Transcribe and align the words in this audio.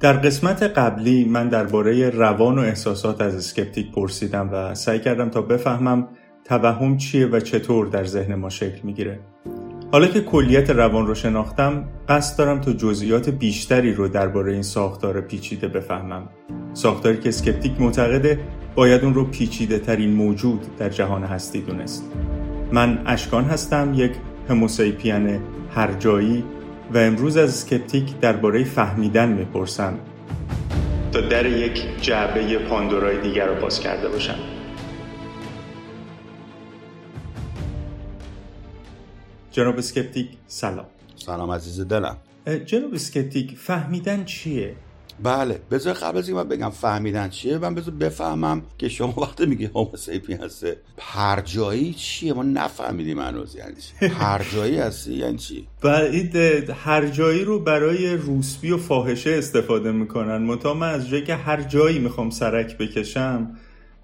در 0.00 0.12
قسمت 0.12 0.62
قبلی 0.62 1.24
من 1.24 1.48
درباره 1.48 2.10
روان 2.10 2.58
و 2.58 2.62
احساسات 2.62 3.20
از 3.20 3.34
اسکپتیک 3.34 3.92
پرسیدم 3.92 4.50
و 4.52 4.74
سعی 4.74 4.98
کردم 4.98 5.28
تا 5.28 5.42
بفهمم 5.42 6.08
توهم 6.44 6.96
چیه 6.96 7.26
و 7.26 7.40
چطور 7.40 7.86
در 7.86 8.04
ذهن 8.04 8.34
ما 8.34 8.48
شکل 8.48 8.80
می‌گیره. 8.82 9.20
حالا 9.92 10.06
که 10.06 10.20
کلیت 10.20 10.70
روان 10.70 11.06
رو 11.06 11.14
شناختم 11.14 11.88
قصد 12.08 12.38
دارم 12.38 12.60
تا 12.60 12.72
جزئیات 12.72 13.28
بیشتری 13.28 13.94
رو 13.94 14.08
درباره 14.08 14.52
این 14.52 14.62
ساختار 14.62 15.20
پیچیده 15.20 15.68
بفهمم 15.68 16.28
ساختاری 16.72 17.16
که 17.16 17.28
اسکپتیک 17.28 17.80
معتقده 17.80 18.40
باید 18.74 19.04
اون 19.04 19.14
رو 19.14 19.24
پیچیده 19.24 19.78
ترین 19.78 20.10
موجود 20.10 20.76
در 20.78 20.88
جهان 20.88 21.24
هستی 21.24 21.60
دونست 21.60 22.04
من 22.72 23.02
اشکان 23.06 23.44
هستم 23.44 23.92
یک 23.94 24.12
هموسیپین 24.48 25.40
هر 25.70 25.92
جایی 25.92 26.44
و 26.94 26.98
امروز 26.98 27.36
از 27.36 27.48
Skeptic 27.48 28.20
درباره 28.20 28.64
فهمیدن 28.64 29.32
می‌پرسم. 29.32 29.98
تا 31.12 31.20
در 31.20 31.46
یک 31.46 32.02
جعبه 32.02 32.58
پاندورای 32.58 33.20
دیگر 33.20 33.46
رو 33.46 33.60
باز 33.60 33.80
کرده 33.80 34.08
باشم. 34.08 34.38
جناب 39.52 39.78
اسکپتیک 39.78 40.28
سلام. 40.46 40.86
سلام 41.16 41.50
عزیز 41.50 41.80
دلم. 41.80 42.16
جناب 42.66 42.94
Skeptic 42.94 43.56
فهمیدن 43.58 44.24
چیه؟ 44.24 44.74
بله 45.22 45.60
بذار 45.70 45.94
قبل 45.94 46.18
از 46.18 46.30
من 46.30 46.48
بگم 46.48 46.70
فهمیدن 46.70 47.28
چیه 47.28 47.58
من 47.58 47.74
بذار 47.74 47.94
بفهمم 47.94 48.62
که 48.78 48.88
شما 48.88 49.14
وقتی 49.20 49.46
میگی 49.46 49.64
هوموساپین 49.64 50.38
هستی 50.40 50.76
هرجایی 50.96 51.94
چیه؟ 51.94 52.32
ما 52.32 52.42
نفهمیدیم 52.42 53.18
هنوز 53.20 53.56
یعنی 53.56 53.74
چی. 53.74 54.08
هرجایی 54.08 54.78
هستی؟ 54.78 55.14
یعنی 55.14 55.36
چی؟ 55.38 55.66
بعد 55.82 56.36
هر 56.70 57.06
جایی 57.06 57.44
رو 57.44 57.58
برای 57.58 58.16
روسبی 58.16 58.70
و 58.70 58.78
فاحشه 58.78 59.30
استفاده 59.30 59.92
می‌کنن. 59.92 60.38
متا 60.42 60.74
من 60.74 60.88
از 60.94 61.08
جایی 61.08 61.24
که 61.24 61.34
هر 61.34 61.62
جایی 61.62 61.98
می‌خوام 61.98 62.30
سرک 62.30 62.78
بکشم 62.78 63.50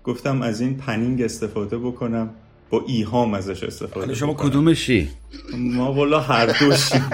گفتم 0.05 0.42
از 0.42 0.60
این 0.60 0.77
پنینگ 0.77 1.22
استفاده 1.22 1.78
بکنم 1.78 2.31
با 2.70 2.84
ایهام 2.86 3.34
ازش 3.34 3.62
استفاده 3.62 4.14
شما 4.14 4.34
کدومشی؟ 4.34 5.08
ما 5.58 5.92
والا 5.92 6.20
هر 6.20 6.47
دوشی 6.47 6.94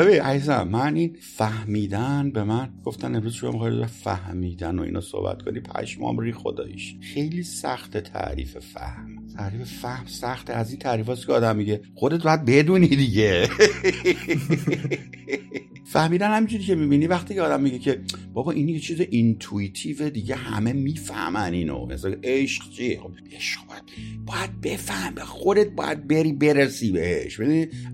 ببین 0.00 0.20
عزیزم 0.20 0.68
من 0.68 0.94
این 0.94 1.16
فهمیدن 1.20 2.30
به 2.30 2.44
من 2.44 2.68
گفتن 2.84 3.16
امروز 3.16 3.32
شما 3.32 3.52
می‌خواید 3.52 3.86
فهمیدن 3.86 4.78
و 4.78 4.82
اینا 4.82 5.00
صحبت 5.00 5.42
کنی 5.42 5.60
پشمام 5.60 6.18
ریخت 6.18 6.32
خداییش. 6.32 6.96
خیلی 7.14 7.42
سخت 7.42 7.96
تعریف 7.96 8.58
فهم. 8.58 9.26
تعریف 9.36 9.80
فهم 9.80 10.06
سخته 10.06 10.52
از 10.52 10.70
این 10.70 10.78
تعریف 10.78 11.26
که 11.26 11.32
آدم 11.32 11.56
میگه 11.56 11.80
خودت 11.94 12.22
باید 12.22 12.44
بدونی 12.44 12.88
دیگه. 12.88 13.48
فهمیدن 15.90 16.36
همینجوری 16.36 16.64
که 16.64 16.74
می‌بینی. 16.74 17.06
وقتی 17.06 17.34
که 17.34 17.42
آدم 17.42 17.62
میگه 17.62 17.78
که 17.78 18.00
بابا 18.34 18.52
این 18.52 18.68
یه 18.68 18.80
چیز 18.80 19.00
intuitive 19.00 20.10
دیگه 20.10 20.34
همه 20.34 20.72
می‌فهمن 20.72 21.52
اینو. 21.52 21.86
مثلا 21.86 22.16
عشق 22.22 22.70
چیه 22.70 23.00
خب 23.00 23.10
عشق 23.36 23.60
باید, 23.68 23.82
باید 24.26 24.60
بفهم. 24.60 25.14
خودت 25.14 25.68
باید 25.68 26.08
بری 26.08 26.32
برسی 26.32 26.92
بهش. 26.92 27.40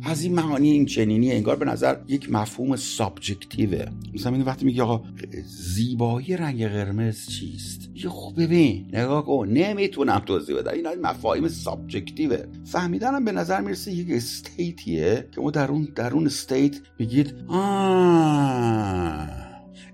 از 0.04 0.22
این 0.22 0.34
معانی 0.34 0.70
این 0.70 0.86
چنینی 0.86 1.32
انگار 1.32 1.56
به 1.56 1.64
نظر 1.64 1.96
یک 2.08 2.32
مفهوم 2.32 2.76
subjective 2.76 3.76
ه 3.76 3.86
مثلا 4.14 4.44
وقتی 4.44 4.64
میگه 4.64 4.82
آقا 4.82 5.04
زیبایی 5.46 6.36
رنگ 6.36 6.66
قرمز 6.66 7.26
چیست؟ 7.26 7.90
یه 7.94 8.08
خوب 8.08 8.42
ببین 8.42 8.86
نگاه 8.92 9.26
کن. 9.26 9.48
نمی‌تونم 9.48 10.18
توضیح 10.18 10.56
بدم. 10.56 10.72
این 10.72 11.00
مفاهیم 11.02 11.48
subjective 11.48 12.36
ه 12.36 12.44
فهمیدنم 12.64 13.24
به 13.24 13.32
نظر 13.32 13.60
می‌رسه 13.60 13.92
یک 13.92 14.06
state 14.10 14.95
یه 14.95 15.28
که 15.34 15.40
ما 15.40 15.50
در 15.50 15.70
اون 15.70 15.88
در 15.94 16.12
اون 16.12 16.26
state 16.26 16.76
میگید 16.98 17.34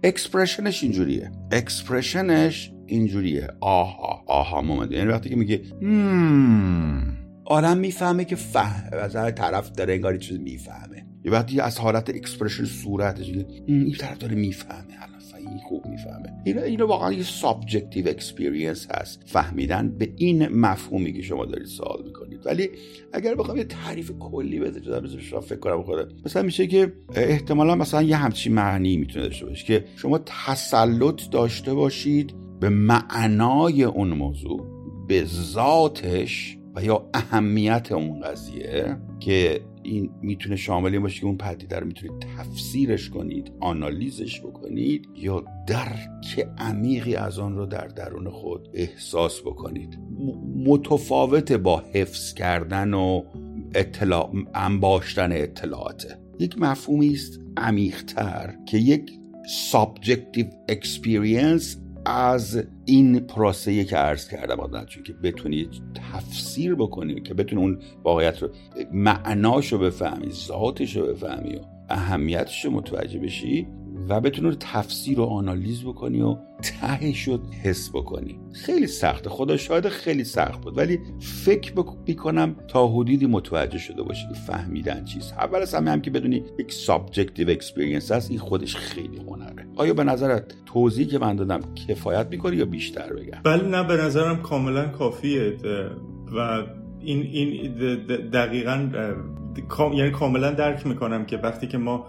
expression 0.05 0.70
ش 0.70 0.83
اینجوریه. 0.83 1.33
expression 1.53 2.53
ش 2.53 2.73
اینجوریه. 2.87 3.49
aha 3.61 4.25
aha 4.27 4.63
moment 4.63 4.93
یعنی 4.93 5.11
وقتی 5.11 5.29
که 5.29 5.37
میگه 5.37 5.63
آدم 7.45 7.79
می‌فهمه 7.79 8.25
که 8.25 8.37
فهم 8.37 8.99
از 8.99 9.13
طرف 9.13 9.71
داره 9.71 9.95
انگار 9.95 10.17
چیز 10.17 10.41
می‌فهمه. 10.41 11.07
یه 11.25 11.33
وقتی 11.33 11.61
از 11.61 11.79
حالت 11.79 12.11
expression 12.11 12.65
صورتش 12.65 13.27
این 13.67 13.93
طرف 13.99 14.19
داره 14.19 14.35
می‌فهمه. 14.35 14.93
این 15.49 15.59
خوب 15.59 15.87
می‌فهمه. 15.87 16.33
اینا 16.45 16.63
اینو 16.63 16.87
واقعا 16.87 17.13
یه 17.13 17.23
subjective 17.23 18.09
experience 18.09 18.87
هست. 18.91 19.23
فهمیدن 19.27 19.99
به 19.99 20.13
این 20.17 20.49
مفهومی 20.49 21.13
که 21.13 21.23
شما 21.23 21.45
دارید 21.45 21.67
سوال 21.67 22.03
می‌کنید. 22.05 22.32
ولی 22.47 22.71
اگر 23.13 23.35
بخوام 23.35 23.57
یه 23.57 23.65
تعریف 23.65 24.11
کلی 24.21 24.61
بده 24.61 25.21
شما 25.21 25.41
فکر 25.41 25.59
کنم 25.59 25.83
خود 25.83 26.13
مثلا 26.27 26.43
میشه 26.43 26.67
که 26.67 26.93
احتمالا 27.15 27.75
مثلا 27.75 28.03
یه 28.03 28.17
همچین 28.17 28.55
معنی 28.55 28.97
می‌تونه 28.97 29.25
داشته 29.25 29.47
باشه 29.47 29.67
که 29.67 29.85
شما 29.97 30.19
تسلط 30.19 31.31
داشته 31.31 31.75
باشید 31.75 32.35
به 32.61 32.69
معنای 32.69 33.85
اون 33.85 34.09
موضوع 34.09 34.67
به 35.09 35.25
ذاتش 35.25 36.59
و 36.75 36.85
یا 36.85 37.11
اهمیت 37.15 37.93
اون 37.93 38.21
قضیه 38.21 38.97
که 39.21 39.61
این 39.83 40.11
می‌تونه 40.23 40.57
شامل 40.57 40.93
این 40.93 41.03
باشه 41.03 41.21
که 41.21 41.27
اون 41.27 41.37
پدیده 41.37 41.77
رو 41.77 41.87
می‌تونید 41.87 42.27
تفسیرش 42.39 43.11
کنید 43.11 43.53
آنالیزش 43.61 44.41
بکنید 44.41 45.09
یا 45.17 45.45
درک 45.67 46.49
عمیقی 46.59 47.15
از 47.15 47.39
آن 47.39 47.57
رو 47.57 47.67
در 47.67 47.87
درون 47.87 48.31
خود 48.31 48.69
احساس 48.75 49.41
بکنید. 49.41 49.99
متفاوت 50.67 51.53
با 51.53 51.83
حفظ 51.93 52.35
کردن 52.35 52.95
و 52.95 53.23
اطلاع 53.75 54.33
انباشتن 54.55 55.33
اطلاعاته. 55.33 56.19
یک 56.39 56.59
مفهومی 56.59 57.13
است 57.13 57.41
عمیقتر 57.57 58.55
که 58.67 58.79
یک 58.79 59.11
subjective 59.71 60.47
experience 60.69 61.82
از 62.07 62.65
این 62.85 63.21
پروسه 63.21 63.85
که 63.85 63.97
عرض 63.97 64.29
کردم 64.29 64.61
آدم 64.61 64.85
که 64.85 65.13
بتونی 65.13 65.69
تفسیر 66.13 66.75
بکنی 66.75 67.21
که 67.21 67.35
بتونی 67.35 67.63
اون 67.63 67.79
واقعیت 68.05 68.43
رو 68.43 68.49
معناش 68.93 69.73
رو 69.73 69.79
بفهمی 69.79 70.31
ذاتش 70.31 70.97
رو 70.97 71.07
بفهمی 71.07 71.57
و 71.57 71.61
اهمیتش 71.89 72.65
رو 72.65 72.71
متوجه 72.71 73.19
بشی 73.19 73.67
و 74.09 74.21
بتونی 74.21 74.49
رو 74.49 74.55
تفسیر 74.61 75.21
و 75.21 75.25
آنالیز 75.25 75.85
بکنی 75.85 76.23
و 76.23 76.37
تهش 76.63 77.41
حس 77.63 77.91
بکنی. 77.91 78.41
خیلی 78.53 78.87
سخته. 78.87 79.31
خدا 79.31 79.57
شاید 79.57 79.89
خیلی 79.89 80.25
سخت 80.25 80.61
بود. 80.61 80.79
ولی 80.79 80.99
فکر 81.21 81.73
می‌کنم 82.07 82.57
تا 82.69 82.89
حدودی 82.89 83.27
متوجه 83.27 83.79
شده 83.79 84.03
باشی 84.03 84.29
که 84.29 84.35
فهمیدن 84.35 85.05
چیز. 85.05 85.33
اول 85.33 85.63
از 85.63 85.75
همه 85.75 85.91
هم 85.91 86.01
که 86.01 86.11
بدونی 86.11 86.45
یک 86.59 86.73
subjective 86.73 87.51
experience 87.51 88.13
هست 88.13 88.31
این 88.31 88.39
خودش 88.39 88.77
خیلی 88.77 89.17
هنره 89.17 89.42
آیا 89.83 89.95
به 89.95 90.05
نظرت 90.05 90.55
توضیحی 90.67 91.09
که 91.09 91.19
من 91.19 91.37
دادم 91.37 91.61
کفایت 91.89 92.27
می‌کنی 92.31 92.57
یا 92.57 92.65
بیشتر 92.65 93.13
بگم؟ 93.13 93.41
بله 93.45 93.63
نه 93.63 93.85
به 93.85 93.97
نظرم 93.97 94.43
کاملا 94.43 94.89
کافیه. 94.89 95.57
و 96.37 96.63
این 97.01 97.23
این 97.23 97.75
دقیقا 98.33 98.89
یعنی 99.95 100.11
کاملا 100.11 100.51
درک 100.51 100.87
می‌کنم 100.87 101.25
که 101.25 101.37
وقتی 101.37 101.67
که 101.67 101.79
ما 101.79 102.07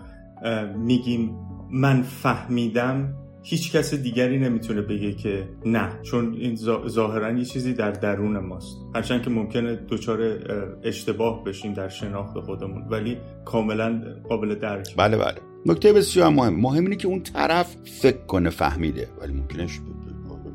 میگیم 0.78 1.36
من 1.72 2.02
فهمیدم 2.02 3.14
هیچ 3.44 3.72
کس 3.72 3.94
دیگری 3.94 4.40
نمی‌تونه 4.40 4.82
بگه 4.82 5.14
که 5.14 5.50
نه. 5.66 5.90
چون 6.02 6.34
این 6.34 6.56
ظاهرا 6.88 7.32
یه 7.32 7.46
چیزی 7.46 7.74
در 7.74 7.92
درون 7.92 8.40
ماست. 8.40 8.78
هرچند 8.96 9.22
که 9.22 9.30
ممکنه 9.30 9.76
دچار 9.90 10.20
اشتباه 10.84 11.44
بشیم 11.44 11.74
در 11.74 11.90
شناخت 11.90 12.40
خودمون 12.40 12.88
ولی 12.90 13.18
کاملا 13.46 14.02
قابل 14.30 14.56
درک. 14.56 14.96
بله 14.98 15.18
بله. 15.18 15.53
نکته 15.66 15.94
بسیار 15.94 16.30
مهم. 16.30 16.54
مهم 16.54 16.84
اینه 16.84 16.96
که 16.96 17.08
اون 17.08 17.24
طرف 17.24 17.76
فکر 17.86 18.26
کنه 18.26 18.50
فهمیده. 18.50 19.10
ولی 19.22 19.34
ممکنه 19.34 19.68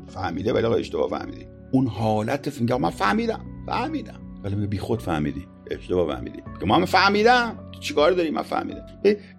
فهمیده 0.07 0.53
ولی 0.53 0.65
اشتباه 0.65 1.09
فهمیده 1.09 1.47
اون 1.71 1.87
حالت 1.87 2.49
فکر 2.49 2.77
من 2.77 2.89
فهمیدم 2.89 3.39
فهمیدم. 3.65 4.19
ولی 4.43 4.67
بی 4.67 4.77
خود 4.77 5.01
فهمیدی. 5.01 5.47
اشتباه 5.71 6.15
فهمیدی. 6.15 6.39
که 6.59 6.65
من 6.65 6.85
فهمیدم. 6.85 7.55
چیکار 7.79 8.11
داری؟ 8.11 8.29
من 8.29 8.41
فهمیدم. 8.41 8.85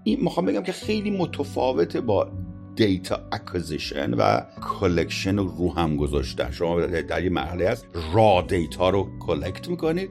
این 0.05 0.21
می‌خوام 0.23 0.47
بگم 0.47 0.63
که 0.63 0.73
خیلی 0.73 1.11
متفاوته 1.11 2.01
با 2.01 2.29
data 2.77 3.21
acquisition 3.33 4.15
و 4.15 4.41
collection 4.81 5.37
رو 5.37 5.75
هم 5.75 5.97
گذاشتن 5.97 6.51
شما 6.51 6.81
در 6.81 7.25
یه 7.25 7.31
مرحله 7.31 7.69
هست 7.69 7.87
raw 8.15 8.45
data 8.49 8.91
رو 8.91 9.09
collect 9.21 9.69
می‌کنید. 9.69 10.11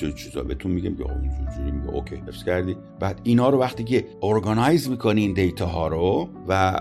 چه 0.00 0.12
چیزا 0.12 0.42
بهتون 0.42 0.72
میگم 0.72 0.94
که 0.94 1.04
اینجوری 1.10 1.70
میگه 1.70 1.94
okay 1.94 2.16
حفظ 2.16 2.44
کردی. 2.44 2.76
بعد 3.00 3.20
اینا 3.22 3.48
رو 3.48 3.58
وقتی 3.58 3.84
که 3.84 4.06
organize 4.22 4.90
می‌کنی 4.90 5.20
این 5.20 5.32
data 5.32 5.66
ها 5.66 5.88
رو 5.88 6.28
و 6.48 6.80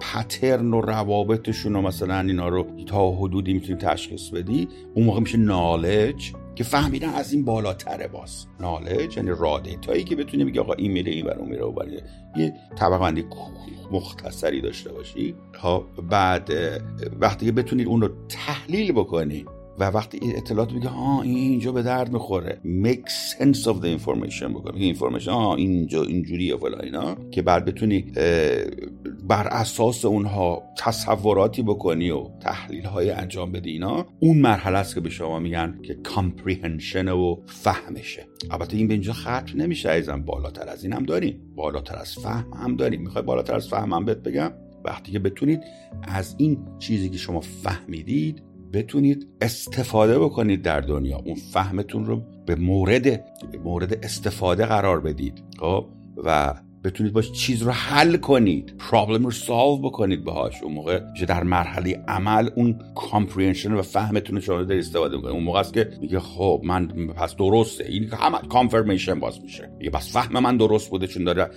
pattern 0.00 0.74
و 0.74 0.80
روابطشون 0.80 1.74
رو 1.74 1.82
مثلا 1.82 2.20
اینا 2.20 2.48
رو 2.48 2.66
تا 2.86 3.10
حدودی 3.10 3.52
می‌تونی 3.52 3.78
تشخیص 3.78 4.30
بدی 4.30 4.68
اون 4.94 5.06
موقع 5.06 5.20
میشه 5.20 5.38
knowledge 5.38 6.32
که 6.54 6.64
فهمیدن 6.64 7.08
از 7.08 7.32
این 7.32 7.44
بالاتره 7.44 8.08
باز. 8.08 8.46
knowledge 8.60 9.16
یعنی 9.16 9.30
raw 9.30 9.76
data 9.76 9.95
یی 9.95 10.04
که 10.04 10.16
بتونی 10.16 10.44
بگی 10.44 10.58
آقا 10.58 10.72
این 10.72 10.92
میره 10.92 11.12
این 11.12 11.26
برون 11.26 11.48
میره 11.48 11.64
و 11.64 11.84
یه 12.36 12.54
طبقه 12.78 12.98
بندی 12.98 13.24
مختصری 13.92 14.60
داشته 14.60 14.92
باشی. 14.92 15.34
خب 15.52 15.84
بعد 16.10 16.50
وقتی 17.20 17.46
که 17.46 17.52
بتونید 17.52 17.86
اون 17.86 18.00
رو 18.00 18.08
تحلیل 18.28 18.92
بکنی 18.92 19.44
و 19.80 19.84
وقتی 19.84 20.18
این 20.22 20.36
اطلاعات 20.36 20.72
بگه 20.72 20.88
ها 20.88 21.22
این 21.22 21.36
اینجا 21.36 21.72
به 21.72 21.82
درد 21.82 22.12
می‌خوره. 22.12 22.60
Make 22.64 23.08
sense 23.08 23.64
of 23.64 23.82
the 23.82 24.00
information 24.00 24.42
بکنه 24.42 24.76
این 24.76 24.94
information 24.94 25.28
ها 25.28 25.54
اینجا 25.54 26.02
اینجوری 26.02 26.52
و 26.52 26.64
اینا. 26.82 27.16
که 27.30 27.42
بعد 27.42 27.64
بتونی 27.64 28.02
بر 29.28 29.46
اساس 29.46 30.04
اونها 30.04 30.62
تصوراتی 30.78 31.62
بکنی 31.62 32.10
و 32.10 32.24
تحلیل 32.40 32.84
های 32.84 33.10
انجام 33.10 33.52
بدی 33.52 33.70
اینا 33.70 34.06
اون 34.20 34.38
مرحله 34.38 34.78
است 34.78 34.94
که 34.94 35.00
به 35.00 35.10
شما 35.10 35.38
میگن 35.38 35.78
که 35.82 35.94
کامپریهنشن 35.94 37.08
و 37.08 37.36
فهمشه. 37.46 38.26
البته 38.50 38.76
این 38.76 38.88
به 38.88 38.94
اینجا 38.94 39.12
ختم 39.12 39.44
نمیشه 39.54 39.90
ایزم 39.90 40.22
بالاتر 40.22 40.68
از 40.68 40.84
این 40.84 40.92
هم 40.92 41.02
داریم. 41.02 41.40
بالاتر 41.56 41.96
از 41.96 42.14
فهم 42.14 42.50
هم 42.62 42.76
داریم. 42.76 43.02
می‌خوای 43.02 43.24
بالاتر 43.24 43.54
از 43.54 43.68
فهم 43.68 43.92
هم 43.92 44.04
بهت 44.04 44.18
بگم؟ 44.18 44.52
وقتی 44.84 45.12
که 45.12 45.18
بتونید 45.18 45.60
از 46.02 46.34
این 46.38 46.58
چیزی 46.78 47.08
که 47.08 47.18
شما 47.18 47.40
فهمیدید 47.40 48.42
بتونید 48.72 49.28
استفاده 49.40 50.18
بکنید 50.18 50.62
در 50.62 50.80
دنیا. 50.80 51.16
اون 51.16 51.34
فهمتون 51.34 52.06
رو 52.06 52.22
به 52.46 52.54
مورد 52.54 53.24
مورد 53.64 54.04
استفاده 54.04 54.66
قرار 54.66 55.00
بدید. 55.00 55.42
خب؟ 55.58 55.86
و 56.24 56.54
بتونید 56.84 57.12
باش 57.12 57.32
چیز 57.32 57.62
رو 57.62 57.70
حل 57.70 58.16
کنید. 58.16 58.74
پرابلم 58.78 59.24
رو 59.24 59.30
سالو 59.30 59.78
بکنید 59.78 60.24
باهاش. 60.24 60.62
اون 60.62 60.72
موقع 60.72 61.00
که 61.18 61.26
در 61.26 61.42
مرحله 61.42 62.04
عمل 62.08 62.50
اون 62.56 62.78
کامپریهنشن 62.94 63.72
و 63.72 63.82
فهمتون 63.82 64.36
رو 64.36 64.42
شما 64.42 64.58
استفاده 64.58 65.16
می‌کنید. 65.16 65.34
اون 65.34 65.44
موقع 65.44 65.60
است 65.60 65.74
که 65.74 65.90
میگه 66.00 66.20
خب 66.20 66.60
من 66.64 66.86
پس 66.88 67.36
درسته. 67.36 67.84
این 67.84 68.08
همه 68.12 68.38
کانفرمیشن 68.48 69.20
باز 69.20 69.40
میشه. 69.42 69.70
میگه 69.78 69.90
بس 69.90 70.12
فهم 70.12 70.42
من 70.42 70.56
درست 70.56 70.90
بوده 70.90 71.06
چون 71.06 71.24
داره 71.24 71.50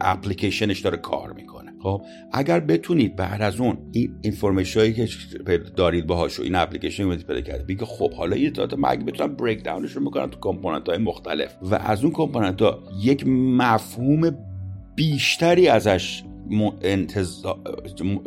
اپلیکیشنش 0.00 0.80
داره 0.80 0.96
کار 0.96 1.32
می‌کنه. 1.32 1.67
خب 1.82 2.02
اگر 2.32 2.60
بتونید 2.60 3.16
بعد 3.16 3.42
از 3.42 3.60
اون 3.60 3.78
این 3.92 4.14
information 4.22 4.80
هایی 4.80 4.92
که 4.92 5.08
دارید 5.76 6.06
باهاش 6.06 6.40
و 6.40 6.42
این 6.42 6.54
اپلیکیشن 6.54 7.04
رو 7.04 7.16
پیدا 7.16 7.40
کرده 7.40 7.64
بگه 7.64 7.84
خب 7.84 8.12
حالا 8.12 8.36
یه 8.36 8.50
تا 8.50 8.76
من 8.76 8.96
بتونم 8.96 9.34
break 9.34 9.64
down 9.64 9.83
ش 9.83 9.92
رو 9.92 10.02
می‌کنم 10.02 10.26
تو 10.26 10.38
component 10.38 10.88
های 10.88 10.98
مختلف 10.98 11.54
و 11.62 11.74
از 11.74 12.04
اون 12.04 12.12
component 12.12 12.62
ها 12.62 12.78
یک 13.02 13.26
مفهوم 13.26 14.36
بیشتری 14.94 15.68
ازش 15.68 16.22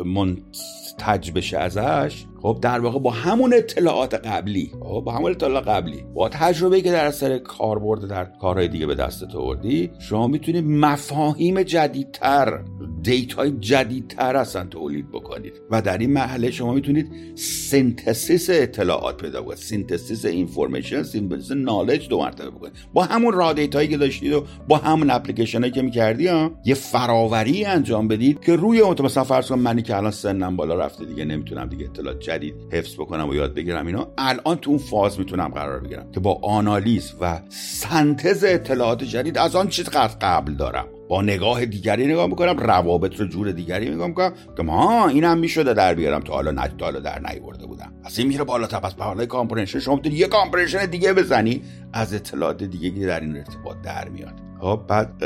منتج 0.05 1.31
بشه 1.31 1.57
ازش 1.57 2.25
خب 2.41 2.57
در 2.61 2.79
واقع 2.79 2.99
با 2.99 3.11
همون 3.11 3.53
اطلاعات 3.53 4.13
قبلی 4.13 4.71
خب 4.79 5.01
با 5.05 5.11
همون 5.11 5.31
اطلاعات 5.31 5.67
قبلی 5.67 6.05
با 6.13 6.29
تجربه 6.29 6.81
که 6.81 6.91
در 6.91 7.05
اثر 7.05 7.37
کاربرد 7.37 8.07
در 8.07 8.25
کارهای 8.41 8.67
دیگه 8.67 8.85
به 8.85 8.95
دستت 8.95 9.35
آوردی 9.35 9.91
شما 9.99 10.27
می‌تونید 10.27 10.65
مفاهیم 10.67 11.63
جدیدتر 11.63 12.59
data 13.01 13.41
ی 13.41 13.51
جدیدتر 13.51 14.35
اصلا 14.35 14.65
تولید 14.65 15.11
بکنید 15.11 15.53
و 15.71 15.81
در 15.81 15.97
این 15.97 16.13
مرحله 16.13 16.51
شما 16.51 16.73
می‌تونید 16.73 17.11
synthesis 17.35 18.49
اطلاعات 18.49 19.17
پیدا 19.17 19.41
کنید 19.41 19.57
synthesis 19.57 20.25
information 20.25 21.03
synthesis 21.03 21.51
knowledge 21.51 22.09
دو 22.09 22.19
مرتبه 22.19 22.49
بکنید. 22.49 22.73
با 22.93 23.03
همون 23.03 23.33
raw 23.33 23.53
data 23.53 23.76
یی 23.76 23.87
که 23.87 23.97
داشتید 23.97 24.33
و 24.33 24.43
با 24.67 24.77
همون 24.77 25.09
اپلیکیشن 25.09 25.59
هایی 25.59 25.71
که 25.71 25.81
می‌کردی 25.81 26.27
ها 26.27 26.51
یه 26.65 26.73
فراوری 26.75 27.65
انجام 27.65 28.07
بدید 28.07 28.39
که 28.39 28.55
روی 28.55 28.79
اون 28.79 28.95
مثلا 29.03 29.23
فرض 29.23 29.47
کن 29.47 29.59
منی 29.59 29.81
که 29.81 29.97
الان 29.97 30.11
سنم 30.11 30.55
بالا 30.55 30.75
رفته 30.75 31.05
دیگه 31.05 31.25
نمی‌تونم 31.25 31.67
دیگه 31.67 31.85
اطلاعات 31.85 32.19
جدید 32.31 32.55
حفظ 32.71 32.93
بکنم 32.93 33.29
و 33.29 33.35
یاد 33.35 33.53
بگیرم 33.53 33.87
اینا 33.87 34.07
الان 34.17 34.57
تو 34.57 34.69
اون 34.69 34.79
فاز 34.79 35.19
می‌تونم 35.19 35.47
قرار 35.47 35.79
بگیرم 35.79 36.11
که 36.11 36.19
با 36.19 36.39
آنالیز 36.43 37.13
و 37.21 37.39
سنتز 37.49 38.43
اطلاعات 38.43 39.03
جدید 39.03 39.37
از 39.37 39.55
آن 39.55 39.67
چیز 39.67 39.89
قبل 40.21 40.53
دارم. 40.53 40.85
با 41.09 41.21
نگاه 41.21 41.65
دیگری 41.65 42.07
نگاه 42.07 42.27
می‌کنم 42.27 42.57
روابط 42.57 43.19
رو 43.19 43.27
جور 43.27 43.51
دیگری 43.51 43.89
نگاه 43.89 44.07
می‌کنم 44.07 44.33
که 44.57 44.63
ما 44.63 45.07
اینم 45.07 45.37
می‌شده 45.37 45.73
در 45.73 45.93
بیارم. 45.93 46.21
تا 46.21 46.33
حالا 46.33 46.51
نج 46.51 46.71
حالا 46.81 46.99
در 46.99 47.19
نیاورده 47.19 47.65
بودم. 47.65 47.93
از 48.03 48.19
این 48.19 48.27
میره 48.27 48.43
بالا. 48.43 48.67
پس 48.67 48.93
به 48.93 49.03
حالای 49.03 49.25
comprehension 49.25 49.79
شما 49.79 50.01
یه 50.03 50.27
comprehension 50.27 50.85
دیگه 50.85 51.13
بزنی 51.13 51.61
از 51.93 52.13
اطلاعات 52.13 52.63
دیگه 52.63 53.05
در 53.05 53.19
این 53.19 53.37
ارتباط 53.37 53.77
در 53.83 54.09
میاد. 54.09 54.50
بعد 54.87 55.23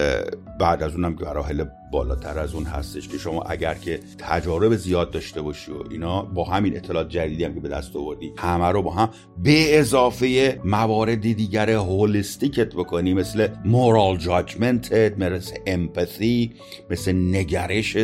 بعد 0.60 0.84
از 0.84 0.96
اونم 0.96 1.16
مراحل 1.22 1.66
بالاتر 1.92 2.40
از 2.40 2.54
اون 2.54 2.64
هستش 2.64 3.08
که 3.08 3.18
شما 3.18 3.42
اگر 3.42 3.74
که 3.74 4.00
تجارب 4.18 4.76
زیاد 4.76 5.12
داشته 5.12 5.42
باشی 5.42 5.72
و 5.72 5.76
اینا 5.92 6.22
با 6.22 6.44
همین 6.44 6.78
اطلاعات 6.78 7.10
جدیدی 7.10 7.44
هم 7.44 7.54
که 7.54 7.60
به 7.60 7.70
دست 7.70 7.96
آوردی 7.96 8.34
همه 8.38 8.68
رو 8.68 8.82
با 8.82 8.92
هم 8.92 9.10
به 9.44 9.80
اضافه 9.80 10.60
موارد 10.66 11.22
دیگر 11.22 11.70
holistic 11.69 12.64
ت 12.64 12.75
بکنی 12.76 13.14
مثل 13.14 13.48
moral 13.66 14.18
judgment 14.18 15.08
ت 15.08 15.19
مثل 15.20 15.56
empathy 15.66 16.54
مثل 16.90 17.12
نگرش 17.12 17.98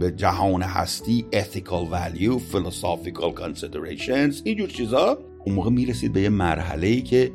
به 0.00 0.12
جهان 0.16 0.62
هستی 0.62 1.26
ethical 1.32 1.92
value 1.92 2.40
philosophical 2.52 3.40
considerations 3.40 4.42
اینجور 4.44 4.68
چیزا. 4.68 5.18
اون 5.44 5.54
موقع 5.54 5.70
می‌رسید 5.70 6.12
به 6.12 6.20
یه 6.20 6.28
مرحله 6.28 6.86
ای 6.86 7.02
که 7.02 7.30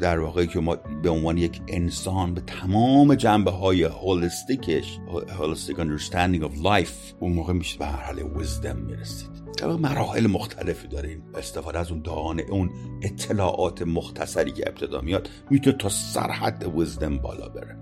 در 0.00 0.18
واقع 0.18 0.44
که 0.44 0.60
ما 0.60 0.76
به 1.02 1.10
عنوان 1.10 1.38
یک 1.38 1.60
انسان 1.68 2.34
به 2.34 2.40
تمام 2.40 3.14
جنبه 3.14 3.50
های 3.50 3.82
هولستیکش 3.82 4.98
holistic 5.38 5.74
understanding 5.74 6.42
of 6.42 6.64
life 6.64 7.14
اون 7.20 7.32
موقع 7.32 7.52
میشه 7.52 7.78
به 7.78 7.84
مرحله 7.92 8.22
wisdom 8.22 8.76
می‌رسید. 8.86 9.48
مراحل 9.80 10.26
مختلفی 10.26 10.88
داریم 10.88 11.22
استفاده 11.34 11.78
از 11.78 11.90
اون 11.90 12.02
دانه 12.02 12.44
اون 12.50 12.70
اطلاعات 13.02 13.82
مختصری 13.82 14.52
که 14.52 14.68
ابتدا 14.68 15.00
میاد 15.00 15.28
می‌تونه 15.50 15.76
تا 15.76 15.88
سرحد 15.88 16.76
وزدم 16.76 17.18
بالا 17.18 17.48
بره. 17.48 17.78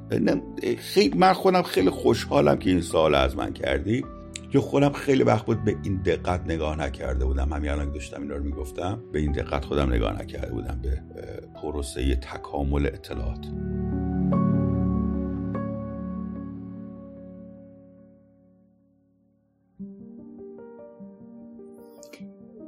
خیلی 0.77 1.19
من 1.19 1.33
خودم 1.33 1.63
خیلی 1.63 1.91
خوشحالم 1.91 2.57
که 2.57 2.71
این 2.71 2.81
سال 2.81 3.15
از 3.15 3.37
من 3.37 3.53
کردی. 3.53 4.05
که 4.57 4.61
خودم 4.63 4.93
خیلی 4.93 5.23
وقت 5.23 5.47
بود 5.47 5.65
به 5.65 5.77
این 5.83 5.97
دقت 5.97 6.41
نگاه 6.47 6.79
نکرده 6.79 7.25
بودم. 7.25 7.53
همین 7.53 7.71
الان 7.71 7.93
داشتم 7.93 8.23
این 8.23 8.31
رو 8.31 8.43
می‌گفتم 8.43 9.03
به 9.13 9.19
این 9.19 9.33
دقت 9.33 9.65
خودم 9.65 9.93
نگاه 9.93 10.23
نکرده 10.23 10.53
بودم 10.53 10.81
به 10.83 11.03
پروسه 11.63 12.17
تکامل 12.17 12.87
اطلاعات. 12.87 13.47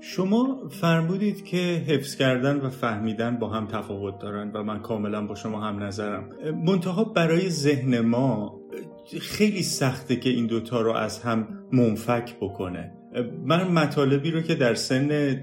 شما 0.01 0.69
فرمودید 0.71 1.45
که 1.45 1.57
حفظ 1.57 2.17
کردن 2.17 2.57
و 2.57 2.71
فهمیدن 2.71 3.39
با 3.39 3.49
هم 3.49 3.67
تفاوت 3.67 4.19
دارن 4.19 4.51
و 4.53 4.63
من 4.63 4.79
کاملا 4.79 5.27
با 5.27 5.35
شما 5.35 5.61
هم 5.61 5.83
نظرم. 5.83 6.31
منتها 6.67 7.05
برای 7.05 7.51
ذهن 7.51 8.01
ما 8.01 8.61
خیلی 9.21 9.63
سخته 9.63 10.17
که 10.17 10.31
این 10.31 10.47
دوتا 10.47 10.81
رو 10.81 10.93
از 10.93 11.21
هم 11.21 11.49
منفک 11.73 12.37
بکنه. 12.41 12.93
من 13.45 13.69
مطالبی 13.69 14.31
رو 14.31 14.41
که 14.41 14.55
در 14.55 14.75
سن 14.75 15.37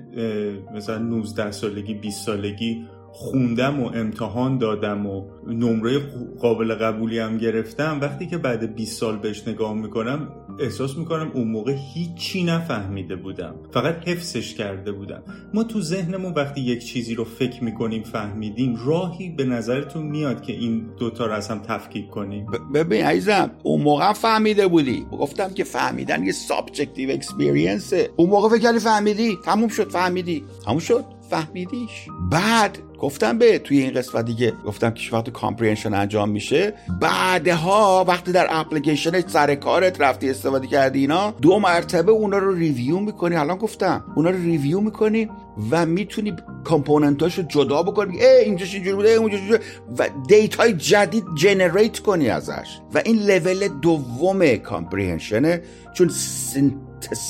مثلا 0.75 0.97
19 0.97 1.51
سالگی 1.51 1.93
20 1.93 2.25
سالگی 2.25 2.87
خوندم 3.11 3.83
و 3.83 3.91
امتحان 3.93 4.57
دادم 4.57 5.05
و 5.05 5.25
نمره 5.47 5.99
قابل 6.39 6.73
قبولی 6.73 7.19
هم 7.19 7.37
گرفتم 7.37 7.97
وقتی 8.01 8.27
که 8.27 8.37
بعد 8.37 8.75
20 8.75 8.99
سال 8.99 9.17
بهش 9.17 9.47
نگاه 9.47 9.73
می‌کنم 9.73 10.27
احساس 10.59 10.97
می‌کنم 10.97 11.31
اون 11.33 11.47
موقع 11.47 11.75
هیچی 11.93 12.43
نفهمیده 12.43 13.15
بودم. 13.15 13.55
فقط 13.73 14.07
حفظش 14.07 14.53
کرده 14.53 14.91
بودم. 14.91 15.23
ما 15.53 15.63
تو 15.63 15.81
ذهنمون 15.81 16.33
وقتی 16.33 16.61
یک 16.61 16.85
چیزی 16.85 17.15
رو 17.15 17.23
فکر 17.23 17.63
می‌کنیم 17.63 18.03
فهمیدیم 18.03 18.79
راهی 18.85 19.29
به 19.29 19.43
نظرتون 19.43 20.03
میاد 20.03 20.41
که 20.41 20.53
این 20.53 20.85
دوتا 20.99 21.25
رو 21.25 21.33
از 21.33 21.47
هم 21.47 21.59
تفکیک 21.59 22.09
کنیم. 22.09 22.45
ببین 22.73 23.05
عزیزم 23.05 23.51
اون 23.63 23.81
موقع 23.81 24.13
فهمیده 24.13 24.67
بودی. 24.67 25.05
گفتم 25.11 25.53
که 25.53 25.63
فهمیدن 25.63 26.23
یه 26.23 26.31
subjective 26.31 27.11
experience 27.11 28.00
ه 28.00 28.09
اون 28.15 28.29
موقع 28.29 28.57
فکر 28.57 28.79
فهمیدی. 28.79 29.37
تموم 29.45 29.67
شد 29.67 29.89
فهمیدی. 29.89 30.43
تموم 30.65 30.79
شد 30.79 31.05
فهمیدیش. 31.29 32.07
بعد 32.31 32.77
گفتم 32.99 33.37
به 33.37 33.59
توی 33.59 33.79
این 33.79 33.93
قسمت 33.93 34.25
دیگه. 34.25 34.53
گفتم 34.65 34.91
که 34.91 35.15
وقتی 35.15 35.31
comprehension 35.31 35.93
انجام 35.93 36.29
میشه. 36.29 36.73
بعدها 37.01 38.05
وقتی 38.07 38.31
در 38.31 38.47
اپلیکیشن 38.49 39.27
سر 39.27 39.55
کارت 39.55 40.01
رفتی 40.01 40.29
استفاده 40.29 40.67
کردی 40.67 40.99
اینا 40.99 41.33
دو 41.41 41.59
مرتبه 41.59 42.11
اونا 42.11 42.37
رو 42.37 42.53
review 42.53 42.99
می‌کنی. 42.99 43.35
الان 43.35 43.57
گفتم 43.57 44.03
اونا 44.15 44.29
رو 44.29 44.37
review 44.37 44.79
می‌کنی 44.79 45.29
و 45.71 45.85
می‌تونی 45.85 46.33
component 46.63 47.22
اشو 47.22 47.41
جدا 47.41 47.83
بکنی. 47.83 48.21
ای 48.21 48.43
اینجاش 48.43 48.73
اینجوری 48.73 48.95
بوده 48.95 49.09
اونجاش 49.09 49.41
و 49.97 50.09
data 50.27 50.64
ی 50.64 50.73
جدید 50.73 51.25
generate 51.35 51.99
کنی 51.99 52.29
ازش. 52.29 52.79
و 52.93 53.01
این 53.05 53.19
لول 53.19 53.67
دوم 53.67 54.55
comprehension 54.55 55.54
ه 55.54 55.61
چون 55.93 56.11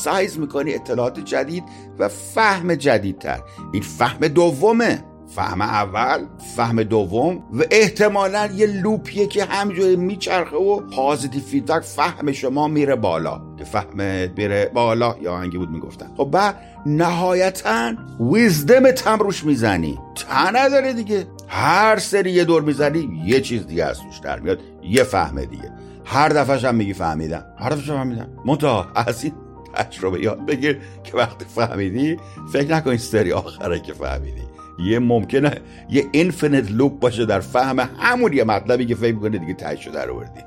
سایز 0.04 0.40
می‌کنی 0.40 0.74
اطلاعات 0.74 1.20
جدید 1.20 1.64
و 2.00 2.08
فهم 2.08 2.76
جدیدتر. 2.76 3.40
این 3.74 3.84
فهم 3.84 4.28
دومه. 4.28 5.04
فهم 5.36 5.62
اول 5.62 6.26
فهم 6.56 6.84
دوم 6.84 7.36
و 7.36 7.64
احتمالا 7.72 8.50
یه 8.56 8.68
loop 8.68 9.08
یه 9.08 9.28
که 9.28 9.46
همجوری 9.46 9.96
میچرخه 9.96 10.56
و 10.56 10.80
positive 10.80 11.42
feedback 11.42 11.84
فهم 11.84 12.32
شما 12.32 12.68
میره 12.68 12.96
بالا. 12.96 13.42
که 13.58 13.64
فهم 13.64 13.96
میره 14.38 14.72
بالا 14.74 15.16
یا 15.22 15.38
هنگی 15.38 15.58
بود 15.58 15.70
می‌گفتن. 15.70 16.08
خب 16.18 16.30
بعد 16.32 16.56
نهایتا 16.86 17.94
ویزدم 18.20 18.86
روش 19.20 19.44
می‌زنی. 19.44 20.00
تا 20.16 20.50
نداره 20.50 20.94
دیگه. 20.94 21.28
هر 21.48 21.98
سری 22.00 22.32
یه 22.32 22.44
دور 22.44 22.62
می‌زنی 22.62 23.24
یه 23.26 23.42
چیز 23.42 23.68
دیگه 23.68 23.86
از 23.86 24.00
توش 24.00 24.18
در 24.20 24.40
میاد. 24.40 24.60
یه 24.84 25.04
فهمه 25.04 25.46
دیگه. 25.46 25.72
هر 26.06 26.30
دفعه 26.30 26.70
هم 26.70 26.76
میگی 26.76 26.94
فهمیدم. 26.94 27.46
هر 27.60 27.70
دفعه 27.70 27.96
فهمیدم. 27.98 28.28
منتها 28.46 28.88
از 28.96 29.24
این 29.24 29.34
تجربه 29.74 30.22
یاد 30.24 30.46
بگیر 30.46 30.82
که 31.04 31.18
وقتی 31.18 31.46
فهمیدی 31.56 32.18
فکر 32.54 32.76
نکن 32.76 32.98
سری 32.98 33.32
آخره 33.32 33.80
که 33.80 33.94
فهمیدی. 33.94 34.42
یه 34.80 35.00
ممکنه 35.00 35.62
یه 35.90 36.06
اینفینیت 36.12 36.72
لوپ 36.72 37.00
باشه 37.00 37.26
در 37.26 37.40
فهم 37.40 37.80
همون 38.00 38.34
یه 38.34 38.44
مطلبی 38.44 38.86
که 38.86 38.96
فکر 38.96 39.14
می‌کنه 39.14 39.38
دیگه 39.38 39.54
تهش 39.54 39.88
در 39.88 40.10
آوردی 40.10 40.42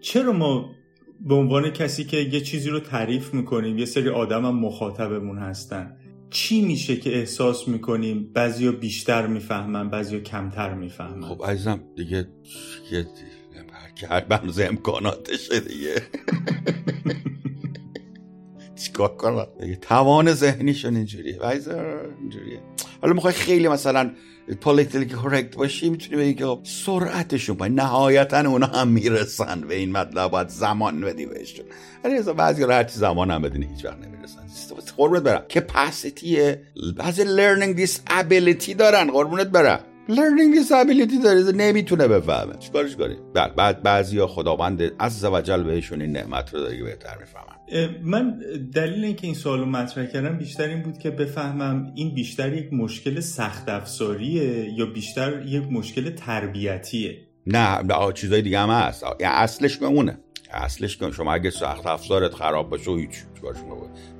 چرا 0.00 0.32
ما 0.32 0.70
به 1.20 1.34
عنوان 1.34 1.70
کسی 1.70 2.04
که 2.04 2.16
یه 2.16 2.40
چیزی 2.40 2.70
رو 2.70 2.80
تعریف 2.80 3.34
می‌کنیم 3.34 3.78
یه 3.78 3.84
سری 3.84 4.08
آدم 4.08 4.44
هم 4.44 4.56
مخاطبمون 4.56 5.38
هستن 5.38 5.96
چی 6.30 6.60
میشه 6.64 6.96
که 6.96 7.18
احساس 7.18 7.68
می‌کنیم 7.68 8.30
بعضیا 8.34 8.72
بیشتر 8.72 9.26
می‌فهمن 9.26 9.90
بعضیا 9.90 10.20
کمتر 10.20 10.74
می‌فهمن؟ 10.74 11.28
خب 11.28 11.42
عزیزم 11.44 11.80
دیگه 11.96 12.28
یه 12.92 13.06
هر 14.08 14.20
بنز 14.20 14.60
امکاناتشه 14.60 15.60
دیگه. 15.60 15.94
چیکار 18.82 19.16
کنم؟ 19.16 19.46
توان 19.80 20.32
ذهنیشون 20.32 20.96
اینجوریه. 20.96 21.38
اینجوریه. 22.20 22.60
حالا 23.02 23.14
می‌خوای 23.14 23.34
خیلی 23.34 23.68
مثلا 23.68 24.10
پولیتیکلی 24.60 25.06
کرکت 25.06 25.56
باشی 25.56 25.90
می‌تونی 25.90 26.22
بگی 26.22 26.34
که 26.34 26.58
سرعتشون 26.64 27.56
پایین 27.56 27.74
نهایتا 27.74 28.48
اونا 28.48 28.66
هم 28.66 28.88
می‌رسن 28.88 29.60
به 29.60 29.74
این 29.74 29.92
مطلب 29.92 30.30
باید 30.30 30.48
زمان 30.48 31.00
بدی 31.00 31.26
بهشون. 31.26 31.66
ولی 32.04 32.22
بعضی 32.22 32.62
هر 32.62 32.84
چی 32.84 32.98
زمان 32.98 33.30
هم 33.30 33.42
بدین 33.42 33.62
هیچ 33.62 33.84
وقت 33.84 33.98
نمی‌رسن. 33.98 34.40
قربونت 34.96 35.22
برم. 35.22 35.40
capacity 35.40 36.54
بعضی 36.96 37.24
learning 37.24 37.76
disability 37.76 38.74
دارن. 38.74 39.10
قربونت 39.10 39.46
برم. 39.46 39.80
learning 40.08 40.54
disability 40.54 41.18
داره 41.18 41.40
نمی‌تونه 41.40 42.08
بفهمه. 42.08 42.56
چیکارش 42.58 42.96
کنی؟ 42.96 43.16
بعد 43.34 43.56
بعد 43.56 43.82
بعضیا 43.82 44.26
خداوند 44.26 44.82
عز 45.00 45.24
وجل 45.24 45.62
بهشون 45.62 46.00
این 46.00 46.12
نعمت 46.12 46.54
رو 46.54 46.60
داره 46.60 46.82
بهتر 46.82 47.18
می‌فهمن. 47.20 47.59
من 48.02 48.38
دلیل 48.74 49.04
اینکه 49.04 49.26
این 49.26 49.34
سوالو 49.34 49.66
مطرح 49.66 50.06
کردم 50.06 50.38
بیشتر 50.38 50.68
این 50.68 50.82
بود 50.82 50.98
که 50.98 51.10
بفهمم 51.10 51.92
این 51.94 52.14
بیشتر 52.14 52.52
یک 52.52 52.72
مشکل 52.72 53.20
سخت 53.20 53.68
افزاریه 53.68 54.72
یا 54.78 54.86
بیشتر 54.86 55.46
یک 55.46 55.62
مشکل 55.72 56.10
تربیتیه؟ 56.10 57.18
نه 57.46 57.78
چیزای 58.14 58.42
دیگه 58.42 58.58
هم 58.58 58.70
هست. 58.70 59.04
اصلش 59.20 59.76
به 59.76 59.86
اونه 59.86 60.18
اصلش 60.50 60.96
که 60.96 61.10
شما 61.10 61.34
اگه 61.34 61.50
سخت 61.50 61.86
افزارت 61.86 62.34
خراب 62.34 62.70
باشه 62.70 62.90
هیچ 62.90 63.10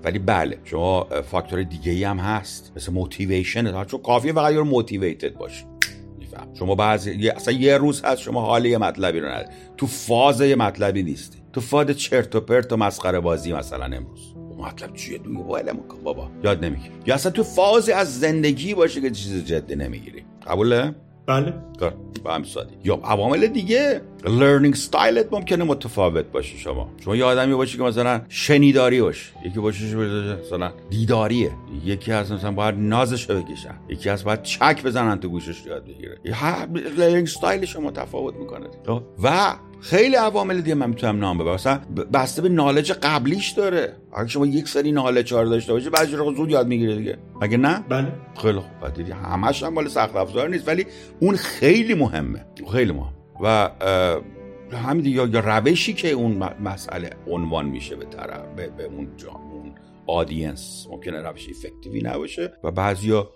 ولی 0.04 0.18
بله 0.18 0.58
شما 0.64 1.04
فاکتور 1.30 1.62
دیگه 1.62 1.92
ای 1.92 2.04
هم 2.04 2.18
هست. 2.18 2.72
مثل 2.76 2.92
موتیویشن 2.92 3.84
چون 3.84 4.02
کافیه 4.02 4.32
فقط 4.32 4.52
یه 4.52 4.60
موتیویتد 4.60 5.34
باشی. 5.34 5.64
شما 6.58 6.74
بعضی 6.74 7.28
اصلا 7.28 7.54
یه 7.54 7.76
روز 7.76 8.02
هست 8.04 8.20
شما 8.22 8.40
حال 8.40 8.64
یه 8.64 8.78
مطلبی 8.78 9.20
رو 9.20 9.28
نداری. 9.28 9.48
تو 9.76 9.86
فاز 9.86 10.40
یه 10.40 10.56
مطلبی 10.56 11.02
نیستی. 11.02 11.39
تو 11.52 11.60
فاز 11.60 11.90
چرت 11.90 12.34
و 12.34 12.40
پرت 12.40 12.72
و 12.72 12.76
مسخره 12.76 13.20
بازی 13.20 13.52
مثلا 13.52 13.84
امروز. 13.84 14.34
مطلب 14.58 14.94
چیه؟ 14.94 15.18
دوی 15.18 15.36
بابا. 16.04 16.30
یاد 16.44 16.64
نمی‌گیری. 16.64 16.94
یا 17.06 17.14
اصلا 17.14 17.32
تو 17.32 17.42
فازی 17.42 17.92
از 17.92 18.20
زندگی 18.20 18.74
باشه 18.74 19.00
که 19.00 19.10
چیز 19.10 19.44
جدی 19.44 19.76
نمی‌گیری. 19.76 20.24
قبوله؟ 20.46 20.94
بله. 21.26 21.54
با 22.24 22.34
هم 22.34 22.44
سادی 22.44 22.74
یا 22.84 22.94
عوامل 22.94 23.46
دیگه. 23.46 24.00
learning 24.24 24.74
style 24.74 25.23
ت 25.23 25.32
ممکنه 25.32 25.64
متفاوت 25.64 26.24
باشه 26.24 26.56
شما. 26.56 26.90
شما 27.04 27.16
یه 27.16 27.24
آدمی 27.24 27.54
باشی 27.54 27.76
که 27.76 27.82
مثلا 27.82 28.20
شنیداری 28.28 29.00
باش 29.02 29.32
یکی 29.46 29.60
باشه 29.60 29.96
مثلا 30.46 30.72
دیداریه. 30.90 31.50
یکی 31.84 32.12
از 32.12 32.32
مثلا 32.32 32.52
باید 32.52 32.74
نازش 32.78 33.30
رو 33.30 33.42
بکشن. 33.42 33.74
یکی 33.88 34.10
از 34.10 34.24
باید 34.24 34.42
چک 34.42 34.82
بزنن 34.82 35.20
تو 35.20 35.28
گوشش 35.28 35.66
یاد 35.66 35.84
بگیره. 35.84 36.18
learning 36.96 37.26
style 37.26 37.62
ش 37.62 37.76
متفاوت 37.76 38.34
می‌کنه. 38.34 38.66
خب؟ 38.86 39.02
و 39.22 39.54
خیلی 39.80 40.16
عوامل 40.16 40.60
دیگه 40.60 40.74
من 40.74 40.88
می‌تونم 40.88 41.18
نام 41.18 41.38
ببرم. 41.38 41.54
مثلا 41.54 41.80
بسته 42.12 42.42
به 42.42 42.48
knowledge 42.48 42.92
قبلیش 42.92 43.50
داره. 43.50 43.96
اگه 44.16 44.28
شما 44.28 44.46
یک 44.46 44.68
سری 44.68 44.92
knowledge 44.92 45.34
ها 45.34 45.44
داشته 45.44 45.72
باشی 45.72 45.90
بعضی 45.90 46.16
رو 46.16 46.34
زود 46.34 46.50
یاد 46.50 46.66
می‌گیره 46.66 46.96
دیگه. 46.96 47.18
مگه 47.42 47.56
نه؟ 47.56 47.84
بله. 47.88 48.12
خیلی 48.42 48.58
خوب. 48.58 48.94
دیدی 48.94 49.12
همش 49.12 49.62
هم 49.62 49.74
مال 49.74 49.88
سخت 49.88 50.16
افزار 50.16 50.48
نیست. 50.48 50.68
ولی 50.68 50.86
اون 51.20 51.36
خیلی 51.36 51.94
مهمه. 51.94 52.44
خیلی 52.72 52.92
مهم. 52.92 53.12
و 53.42 53.70
همین 54.76 55.06
یا 55.06 55.24
روشی 55.24 55.92
که 55.92 56.10
اون 56.10 56.42
مسئله 56.60 57.10
عنوان 57.26 57.66
میشه 57.66 57.96
به 57.96 58.04
طرف 58.04 58.46
به, 58.56 58.68
به 58.68 58.84
اون 58.84 59.16
جا 59.16 59.30
اون 59.30 59.74
آدینس 60.06 60.86
ممکنه 60.90 61.22
روش 61.22 61.48
افکتیوی 61.48 62.02
نباشه 62.02 62.52
و 62.64 62.70
بعضیا 62.70 63.32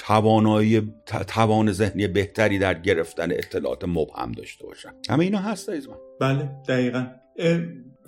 توانایی 0.00 0.92
توان 1.26 1.72
ذهنی 1.72 2.06
بهتری 2.06 2.58
در 2.58 2.74
گرفتن 2.74 3.32
اطلاعات 3.32 3.84
مبهم 3.84 4.32
داشته 4.32 4.66
باشن. 4.66 4.90
همه 5.10 5.24
اینا 5.24 5.38
هست 5.38 5.68
ایزمان 5.68 5.98
بله 6.20 6.50
دقیقا. 6.68 7.06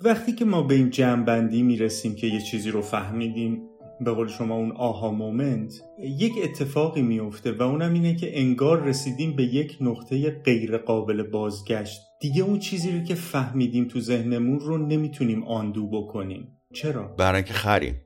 وقتی 0.03 0.33
که 0.33 0.45
ما 0.45 0.61
به 0.61 0.75
این 0.75 0.89
جمعبندی 0.89 1.63
می‌رسیم 1.63 2.15
که 2.15 2.27
یه 2.27 2.41
چیزی 2.41 2.71
رو 2.71 2.81
فهمیدیم 2.81 3.61
به 4.01 4.11
قول 4.11 4.27
شما 4.27 4.55
اون 4.55 4.71
آها 4.71 5.11
مومنت 5.11 5.73
یک 5.99 6.33
اتفاقی 6.43 7.01
میفته 7.01 7.51
و 7.51 7.61
اونم 7.63 7.93
اینه 7.93 8.15
که 8.15 8.39
انگار 8.39 8.83
رسیدیم 8.83 9.35
به 9.35 9.43
یک 9.43 9.77
نقطه 9.81 10.29
غیر 10.29 10.77
قابل 10.77 11.23
بازگشت. 11.23 12.01
دیگه 12.21 12.43
اون 12.43 12.59
چیزی 12.59 12.91
رو 12.91 13.03
که 13.03 13.15
فهمیدیم 13.15 13.87
تو 13.87 13.99
ذهنمون 13.99 14.59
رو 14.59 14.77
نمی‌تونیم 14.77 15.43
آندو 15.43 15.87
بکنیم. 15.87 16.47
چرا؟ 16.73 17.07
برای 17.07 17.35
اینکه 17.35 17.53
خریم. 17.53 18.01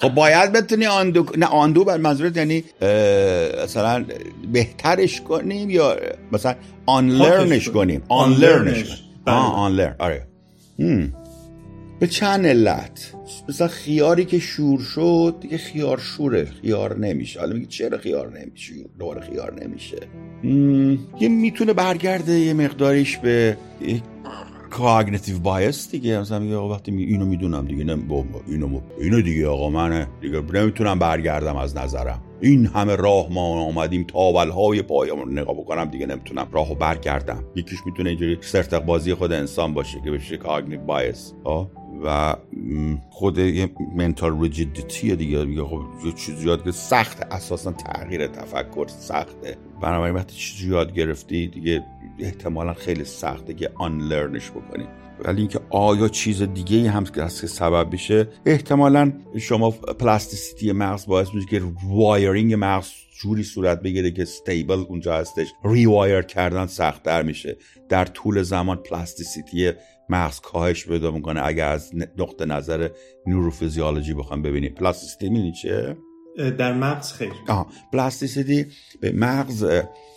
خب 0.00 0.08
باید 0.08 0.52
بتونی 0.52 0.86
آندو 0.86 1.26
نه 1.36 1.46
آندو 1.46 1.84
بر 1.84 1.96
منظورت 1.96 2.36
یعنی 2.36 2.64
مثلا 3.64 4.04
بهترش 4.52 5.20
کنیم 5.20 5.70
یا 5.70 5.96
مثلا 6.32 6.54
آن 6.86 7.08
لرنش 7.08 7.68
کنیم؟ 7.68 8.02
آن 8.08 8.32
لرنش 8.32 9.02
آن 9.26 9.72
لرن 9.72 9.96
آره. 9.98 10.26
به 12.00 12.06
چند 12.06 12.46
علت 12.46 13.14
مثلا 13.48 13.68
خیاری 13.68 14.24
که 14.24 14.38
شور 14.38 14.80
شد 14.80 15.36
دیگه 15.40 15.56
خیار 15.56 15.98
شوره 15.98 16.44
خیار 16.44 16.98
نمیشه. 16.98 17.40
حالا 17.40 17.54
میگه 17.54 17.66
چرا 17.66 17.98
خیار 17.98 18.40
نمیشه؟ 18.40 18.74
دوباره 18.98 19.20
خیار 19.20 19.64
نمیشه. 19.64 19.96
یه 21.20 21.28
می‌تونه 21.28 21.72
برگرده 21.72 22.32
یه 22.32 22.54
مقداریش 22.54 23.16
به 23.16 23.56
cognitive 24.70 25.38
bias 25.38 25.90
دیگه. 25.90 26.20
مثلا 26.20 26.38
میگه 26.38 26.56
وقتی 26.56 26.92
اینو 26.92 27.26
می‌دونم 27.26 27.66
دیگه 27.66 27.84
نه 27.84 27.98
اینو 28.46 28.80
اینو 29.00 29.22
دیگه 29.22 29.48
آقا 29.48 29.70
منه 29.70 30.08
دیگه 30.20 30.40
نمی‌تونم 30.40 30.98
برگردم 30.98 31.56
از 31.56 31.76
نظرم. 31.76 32.22
این 32.40 32.66
همه 32.66 32.96
راه 32.96 33.32
ما 33.32 33.40
آمدیم 33.42 34.04
تاولهای 34.04 34.82
پایمون 34.82 35.38
نگاه 35.38 35.54
بکنم 35.54 35.84
دیگه 35.84 36.06
نمی‌تونم. 36.06 36.48
راهو 36.52 36.74
برگردم. 36.74 37.44
یکیش 37.56 37.78
می‌تونه 37.86 38.08
اینجوری 38.10 38.38
سرتق 38.40 38.84
بازی 38.84 39.14
خود 39.14 39.32
انسان 39.32 39.74
باشه 39.74 40.00
که 40.04 40.10
بشه 40.10 40.36
cognitive 40.36 40.80
bias 40.80 41.32
و 42.04 42.36
خود 43.10 43.38
یه 43.38 43.70
mental 43.96 44.40
rigidity 44.40 45.16
دیگه 45.16 45.44
میگه 45.44 45.64
خب 45.64 45.82
یه 46.04 46.12
چیزی 46.12 46.46
یاد 46.46 46.64
که 46.64 46.70
سخت 46.70 47.26
اساسا 47.30 47.72
تغییر 47.72 48.26
تفکر 48.26 48.86
سخته. 48.88 49.56
بنابراین 49.82 50.14
وقتی 50.14 50.36
چیزی 50.36 50.68
یاد 50.68 50.92
گرفتی 50.92 51.48
دیگه 51.48 51.84
احتمالا 52.18 52.74
خیلی 52.74 53.04
سخته 53.04 53.54
که 53.54 53.70
unlearn 53.74 53.98
ش 53.98 54.50
بکنی. 54.50 54.84
ولی 55.24 55.40
اینکه 55.40 55.60
آیا 55.70 56.08
چیز 56.08 56.42
دیگه 56.42 56.90
هم 56.90 57.04
که 57.04 57.28
سبب 57.28 57.90
بشه 57.92 58.28
احتمالا 58.46 59.12
شما 59.38 59.70
plasticity 59.70 60.72
مغز 60.72 61.06
باعث 61.06 61.34
میشه 61.34 61.46
که 61.46 61.62
wiring 61.84 62.54
مغز 62.58 62.88
جوری 63.20 63.42
صورت 63.42 63.82
بگیره 63.82 64.10
که 64.10 64.22
stable 64.22 64.84
اونجا 64.88 65.14
هستش. 65.14 65.52
rewire 65.64 66.22
کردن 66.22 66.66
سختتر 66.66 67.22
میشه. 67.22 67.56
در 67.88 68.04
طول 68.04 68.42
زمان 68.42 68.76
plasticity 68.76 69.72
مغز 70.08 70.40
کاهش 70.40 70.86
پیدا 70.86 71.10
می‌کنه 71.10 71.46
اگر 71.46 71.68
از 71.68 71.90
نقطه 72.18 72.44
نظر 72.44 72.88
نوروفیزیولوژی 73.26 74.14
بخوام 74.14 74.42
ببینیم. 74.42 74.74
plasticity 74.74 75.28
می‌دونی 75.28 75.52
چه 75.52 75.96
در 76.58 76.72
مغز 76.72 77.12
خیر. 77.12 77.32
آه 77.48 77.66
plasticity 77.92 78.66
به 79.00 79.12
مغز 79.12 79.66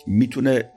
می‌تونه 0.06 0.72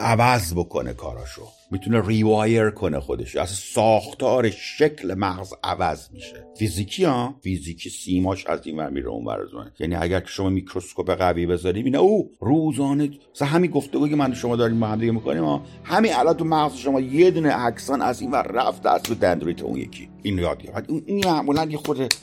عوض 0.00 0.54
بکنه 0.54 0.92
کاراشو. 0.92 1.42
می‌تونه 1.74 2.06
rewire 2.06 2.70
کنه 2.70 3.00
خودش. 3.00 3.36
از 3.36 3.50
ساختار 3.50 4.50
شکل 4.50 5.14
مغز 5.14 5.52
عوض 5.64 6.08
میشه. 6.12 6.46
فیزیکی 6.58 7.04
ها 7.04 7.34
فیزیکی 7.42 7.90
سیماش 7.90 8.46
از 8.46 8.66
این 8.66 8.76
ور 8.76 8.90
میره 8.90 9.08
اون 9.08 9.24
ور 9.24 9.38
یعنی 9.78 9.94
اگر 9.94 10.22
شما 10.26 10.48
میکروسکوپ 10.48 11.10
قوی 11.10 11.46
بذاریم 11.46 11.84
اینه 11.84 11.98
او 11.98 12.30
روزانه 12.40 13.10
مثلا 13.34 13.48
همین 13.48 13.70
گفتگو 13.70 14.08
که 14.08 14.16
من 14.16 14.34
شما 14.34 14.56
داریم 14.56 14.80
با 14.80 14.86
هم 14.86 14.98
دیگه 14.98 15.12
می‌کنیم 15.12 15.60
همین 15.84 16.14
الان 16.14 16.34
تو 16.34 16.44
مغز 16.44 16.76
شما 16.76 17.00
یه 17.00 17.30
دونه 17.30 17.64
axon 17.64 18.02
از 18.02 18.20
این 18.20 18.30
ور 18.30 18.42
رفت 18.42 18.86
از 18.86 19.02
تو 19.02 19.14
دندریت 19.14 19.62
اون 19.62 19.76
یکی. 19.76 20.08
این 20.22 20.38
یاد 20.38 20.62
این 21.06 21.24
معمولا 21.24 21.64
یه 21.64 21.76
خود 21.76 22.14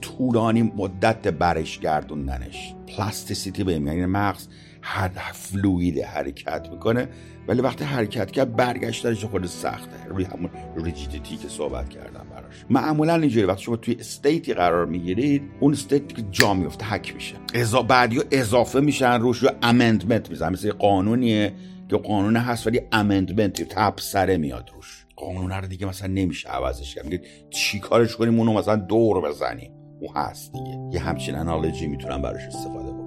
طولانی 0.00 0.62
مدت 0.62 1.28
برش 1.28 1.78
گردوندنش. 1.78 2.74
plasticity 2.96 3.64
به 3.64 3.72
یعنی 3.72 4.06
مغز 4.06 4.48
هر 4.82 5.08
fluid 5.32 5.98
حرکت 5.98 6.68
می‌کنه. 6.72 7.08
ولی 7.48 7.60
وقتی 7.60 7.84
حرکت 7.84 8.30
کرد 8.30 8.56
برگشتنش 8.56 9.24
خود 9.24 9.46
سخته. 9.46 10.06
روی 10.08 10.24
همون 10.24 10.50
rigidity 10.76 11.36
که 11.36 11.48
صحبت 11.48 11.88
کردم 11.88 12.26
براش. 12.30 12.64
معمولا 12.70 13.14
اینجوری 13.14 13.46
وقتی 13.46 13.62
شما 13.62 13.76
توی 13.76 13.96
state 14.00 14.45
ی 14.45 14.54
قرار 14.54 14.86
می‌گیرید 14.86 15.42
اون 15.60 15.72
state 15.72 16.08
که 16.08 16.22
جا 16.30 16.54
میفته 16.54 16.86
حک 16.86 17.14
میشه. 17.14 17.34
ازا 17.54 17.82
بعدی 17.82 18.20
اضافه 18.30 18.80
میشن 18.80 19.20
روش 19.20 19.42
یا 19.42 19.54
amendment 19.62 20.30
میزن 20.30 20.52
مثل 20.52 20.72
قانونیه 20.72 21.52
که 21.88 21.96
قانون 21.96 22.36
هست 22.36 22.66
ولی 22.66 22.80
amendment 22.92 23.62
تبصره 23.62 24.36
میاد 24.36 24.70
روش. 24.74 25.06
قانون 25.16 25.50
رو 25.50 25.66
دیگه 25.66 25.86
مثلا 25.86 26.08
نمیشه 26.08 26.48
عوضش 26.48 26.94
کرد. 26.94 27.20
چی 27.50 27.80
کارش 27.80 28.16
کنیم؟ 28.16 28.38
اونو 28.38 28.52
مثلا 28.52 28.76
دور 28.76 29.20
بزنیم. 29.20 29.70
اون 30.00 30.16
هست 30.16 30.52
دیگه. 30.52 30.78
یه 30.92 31.00
همچین 31.00 31.34
انالوجی 31.34 31.86
می‌تونم 31.86 32.22
براش 32.22 32.42
استفاده 32.42 32.92
بکنم. 32.92 33.05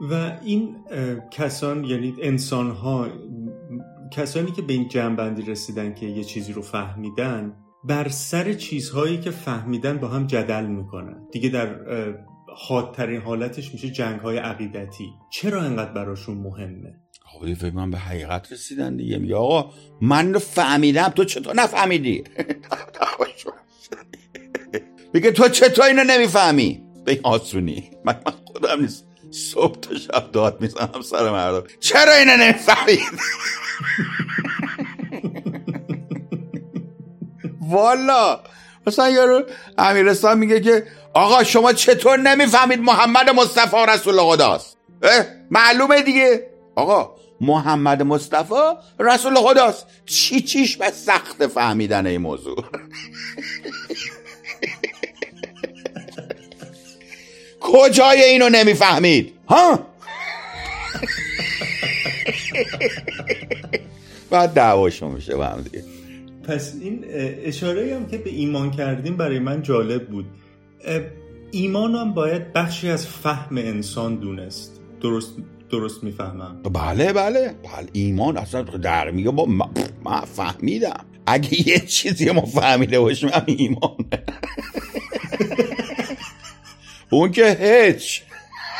و 0.00 0.38
این 0.44 0.76
کسان 1.30 1.84
یعنی 1.84 2.14
انسان 2.22 2.70
ها 2.70 3.08
کسانی 4.12 4.52
که 4.52 4.62
به 4.62 4.72
این 4.72 4.88
جنبندی 4.88 5.42
رسیدن 5.42 5.94
که 5.94 6.06
یه 6.06 6.24
چیزی 6.24 6.52
رو 6.52 6.62
فهمیدن 6.62 7.56
بر 7.84 8.08
سر 8.08 8.52
چیزهایی 8.52 9.20
که 9.20 9.30
فهمیدن 9.30 9.98
با 9.98 10.08
هم 10.08 10.26
جدل 10.26 10.66
می‌کنن. 10.66 11.26
دیگه 11.32 11.48
در 11.48 11.76
حادترین 12.56 13.20
حالتش 13.20 13.72
میشه 13.72 13.90
جنگ 13.90 14.20
های 14.20 14.36
عقیدتی. 14.36 15.10
چرا 15.30 15.62
انقدر 15.62 15.92
براشون 15.92 16.38
مهمه؟ 16.38 16.94
خب 17.24 17.54
فکر 17.54 17.74
من 17.74 17.90
به 17.90 17.98
حقیقت 17.98 18.52
رسیدن 18.52 18.96
دیگه. 18.96 19.18
میگه 19.18 19.34
آقا 19.34 19.70
من 20.00 20.34
رو 20.34 20.40
فهمیدم 20.40 21.08
تو 21.08 21.24
چطور 21.24 21.54
نفهمیدی؟ 21.54 22.24
میگه 25.14 25.32
تو 25.32 25.48
چطور 25.48 25.84
اینو 25.84 26.04
نمی‌فهمی؟ 26.04 26.82
به 27.04 27.20
آسونی. 27.22 27.90
من 28.04 28.14
خودم 28.44 28.80
نیست 28.80 29.07
صبح 29.30 29.80
تا 29.80 29.94
شب 29.94 30.32
داد 30.32 30.60
می‌زنم 30.60 31.02
سر 31.02 31.30
مردم. 31.30 31.66
چرا 31.80 32.12
اینو 32.12 32.36
نمی‌فهمید؟ 32.36 33.00
والا. 37.70 38.40
مثلا 38.86 39.10
یارو 39.10 39.42
امیرستان 39.78 40.38
میگه 40.38 40.60
که 40.60 40.86
آقا 41.14 41.44
شما 41.44 41.72
چطور 41.72 42.16
نمی‌فهمید 42.16 42.80
محمد 42.80 43.30
مصطفی 43.30 43.76
رسول 43.88 44.20
خداست؟ 44.20 44.76
معلومه 45.50 46.02
دیگه. 46.02 46.50
آقا 46.76 47.14
محمد 47.40 48.02
مصطفی 48.02 48.54
رسول 49.00 49.34
خداست. 49.34 49.86
چی 50.06 50.40
چیش 50.40 50.76
به 50.76 50.90
سخت 50.90 51.46
فهمیدن 51.46 52.06
این 52.06 52.20
موضوع؟ 52.20 52.64
کجای 57.72 58.22
اینو 58.22 58.48
نمی‌فهمید؟ 58.48 59.32
ها؟ 59.48 59.78
بعد 64.30 64.52
دعواشون 64.52 65.10
میشه 65.10 65.36
با 65.36 65.46
هم 65.46 65.60
دیگه. 65.60 65.84
پس 66.48 66.74
این 66.80 67.04
اشاره 67.44 67.94
هم 67.96 68.06
که 68.06 68.18
به 68.18 68.30
ایمان 68.30 68.70
کردیم 68.70 69.16
برای 69.16 69.38
من 69.38 69.62
جالب 69.62 70.06
بود. 70.06 70.26
ایمان 71.50 71.94
هم 71.94 72.14
باید 72.14 72.52
بخشی 72.52 72.88
از 72.88 73.06
فهم 73.06 73.56
انسان 73.58 74.16
دونست. 74.16 74.80
درست 75.00 75.32
درست 75.70 76.04
می‌فهمم. 76.04 76.62
بله 76.62 77.12
بله. 77.12 77.54
بله 77.62 77.88
ایمان 77.92 78.36
اصلا 78.36 78.62
در 78.62 79.10
میگه 79.10 79.30
با 79.30 79.44
من 80.04 80.20
فهمیدم. 80.20 81.04
اگه 81.26 81.68
یه 81.68 81.78
چیزی 81.78 82.30
ما 82.30 82.40
فهمیده 82.40 83.00
باشیم 83.00 83.28
هم 83.28 83.44
ایمان 83.46 83.96
اون 87.10 87.30
که 87.30 87.56
هیچ. 87.60 88.22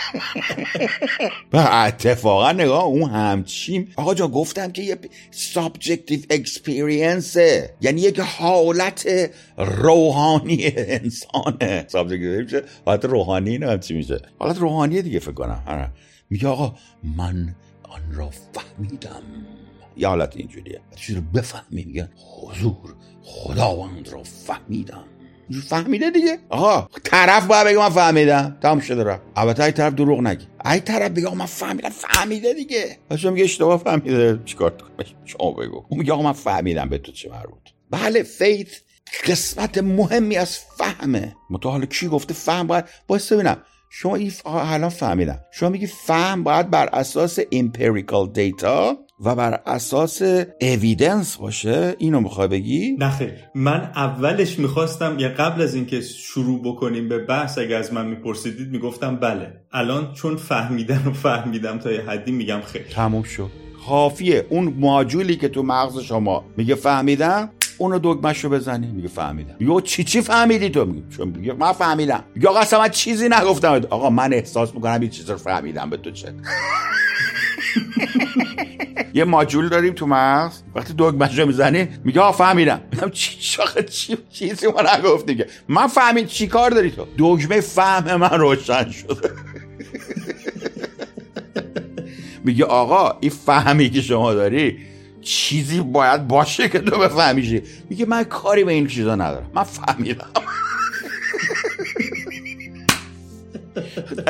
و 1.53 1.57
اتفاقا 1.87 2.53
نگاه 2.53 2.85
اون 2.85 3.11
همچین 3.11 3.89
آقا 3.97 4.15
جا 4.15 4.29
گفتم 4.29 4.73
که 4.73 4.83
یه 4.83 4.97
subjective 5.31 6.21
experience 6.31 7.62
ه 7.62 7.75
یعنی 7.81 8.01
یک 8.01 8.21
حالت 8.21 9.31
روحانی 9.57 10.73
انسانه. 10.77 11.85
subjective 11.89 12.43
میشه 12.43 12.63
حالت 12.87 13.05
روحانی 13.05 13.59
نه 13.59 13.79
چی 13.79 13.95
میشه؟ 13.95 14.21
حالت 14.39 14.59
روحانی 14.59 15.03
دیگه 15.03 15.19
فکر 15.19 15.33
کنم. 15.33 15.63
آره. 15.67 15.91
میگه 16.31 16.49
آقا 16.49 16.75
من 17.17 17.55
آن 17.83 18.03
را 18.13 18.31
فهمیدم. 18.31 19.23
یه 19.97 20.09
حالت 20.09 20.37
اینجوریه. 20.37 20.81
چیز 20.97 21.17
رو 21.17 21.23
بفهمی 21.23 21.85
میگه 21.85 22.09
حضور 22.43 22.95
خداوند 23.23 24.09
را 24.09 24.23
فهمیدم. 24.23 25.05
فهمیده 25.69 26.11
دیگه. 26.11 26.39
آها 26.49 26.91
طرف 27.05 27.47
باید 27.47 27.67
بگه 27.67 27.79
من 27.79 27.89
فهمیدم. 27.89 28.57
تمام 28.63 28.81
شده 28.81 29.03
را 29.03 29.21
البته 29.37 29.65
ای 29.65 29.73
طرف 29.73 29.95
دروغ 29.95 30.21
نگی 30.21 30.47
ای 30.65 30.81
طرف 30.81 31.11
بگه 31.11 31.35
من 31.35 31.47
فهمیدم 31.47 31.89
فهمیده 31.89 32.55
دیگه. 32.55 32.99
پس 33.11 33.25
میگه 33.25 33.45
اشتباه 33.45 33.79
فهمیده. 33.79 34.41
چیکار 34.45 34.75
شما 35.25 35.51
بگو. 35.53 35.85
اون 35.89 36.01
میگه 36.01 36.13
آقا 36.13 36.23
من 36.23 36.33
فهمیدم 36.33 36.89
به 36.89 36.99
تو 36.99 37.13
چه 37.13 37.31
مربوط. 37.31 37.63
بله 37.91 38.23
faith 38.23 38.69
قسمت 39.27 39.79
مهمی 39.79 40.37
از 40.37 40.59
فهمه. 40.59 41.37
متو 41.51 41.81
کی 41.87 42.09
گفته 42.09 42.35
فهم 42.35 42.67
باید؟ 42.67 42.85
باید 43.07 43.23
ببینم. 43.31 43.63
شما 43.91 44.17
این 44.17 44.33
الان 44.45 44.89
فهمیدم. 44.91 45.41
شما 45.51 45.69
میگی 45.69 45.87
فهم 45.87 46.45
باید 46.45 46.71
بر 46.71 46.89
اساس 46.93 47.39
empirical 47.53 48.33
data 48.33 48.97
و 49.25 49.35
بر 49.35 49.61
اساس 49.67 50.23
evidence 50.61 51.37
باشه 51.37 51.97
اینو 51.99 52.21
می‌خوای 52.21 52.49
بگی؟ 52.49 52.97
نخیر 52.99 53.33
من 53.55 53.91
اولش 53.95 54.59
می‌خواستم 54.59 55.19
یا 55.19 55.29
قبل 55.29 55.63
از 55.63 55.75
اینکه 55.75 56.01
شروع 56.01 56.63
بکنیم 56.63 57.09
به 57.09 57.19
بحث 57.19 57.59
اگه 57.59 57.77
از 57.77 57.93
من 57.93 58.07
میپرسیدید 58.07 58.69
می‌گفتم 58.69 59.17
بله. 59.17 59.53
الان 59.73 60.13
چون 60.13 60.37
فهمیدن 60.37 61.03
و 61.07 61.13
فهمیدم 61.13 61.79
تا 61.79 61.93
یه 61.93 62.01
حدی 62.01 62.33
میگم 62.33 62.61
خیر. 62.61 62.83
تموم 62.83 63.23
شد. 63.23 63.51
خافیه. 63.87 64.47
اون 64.49 64.75
ماجولی 64.79 65.37
که 65.37 65.49
تو 65.49 65.63
مغز 65.63 65.99
شما 65.99 66.45
میگه 66.57 66.75
فهمیدم 66.75 67.51
اونو 67.79 67.99
دگمش 67.99 68.45
رو 68.45 68.51
بزنی. 68.51 68.87
میگه 68.87 69.09
فهمیدم. 69.09 69.57
یو 69.61 69.81
چی 69.81 70.05
چی 70.05 70.21
فهمیدی 70.21 70.71
تو؟ 70.71 70.85
میگه 70.85 71.09
چون 71.17 71.29
میگه 71.29 71.53
من 71.53 71.73
فهمیدم. 71.73 72.25
میگه 72.35 72.49
آقا 72.49 72.79
من 72.79 72.89
چیزی 72.89 73.29
نگفتم. 73.29 73.81
آقا 73.91 74.11
من 74.11 74.33
احساس 74.33 74.75
می‌کنم 74.75 75.01
این 75.01 75.11
چیز 75.11 75.31
رو 75.31 75.37
فهمیدم 75.37 75.91
به 75.91 75.97
تو 75.97 76.11
چه. 76.11 76.35
یه 79.19 79.25
ماجول 79.25 79.69
داریم 79.69 79.95
تو 79.95 80.07
مغز. 80.07 80.63
وقتی 80.75 80.95
دگمش 80.99 81.39
رو 81.39 81.47
می‌زنی 81.47 81.89
میگه 82.05 82.21
آ 82.21 82.33
فهمیدم. 82.33 82.81
میگم 82.93 83.11
چی 83.11 83.37
شاخه 83.41 83.83
چی 83.83 84.19
چیزی 84.31 84.67
ما 84.67 84.83
نگفت 84.97 85.27
دیگه. 85.27 85.47
من 85.69 85.87
فهمید 85.87 86.27
چی 86.27 86.47
کار 86.47 86.71
داری 86.71 86.91
تو. 86.91 87.07
دگمه 87.19 87.61
فهم 87.61 88.17
من 88.17 88.31
روشن 88.31 88.91
شده. 88.91 89.31
میگه 92.45 92.65
آقا 92.65 93.19
این 93.21 93.31
فهمی 93.31 93.91
که 93.91 94.01
شما 94.03 94.35
داری 94.35 94.79
چیزی 95.23 95.81
باید 95.81 96.29
باشه 96.29 96.69
که 96.69 96.79
تو 96.79 96.99
بفهمیشی. 96.99 97.63
میگه 97.91 98.07
من 98.07 98.25
کاری 98.25 98.65
به 98.65 98.73
این 98.73 98.87
چیزا 98.87 99.15
ندارم. 99.15 99.51
من 99.55 99.63
فهمیدم. 99.63 100.31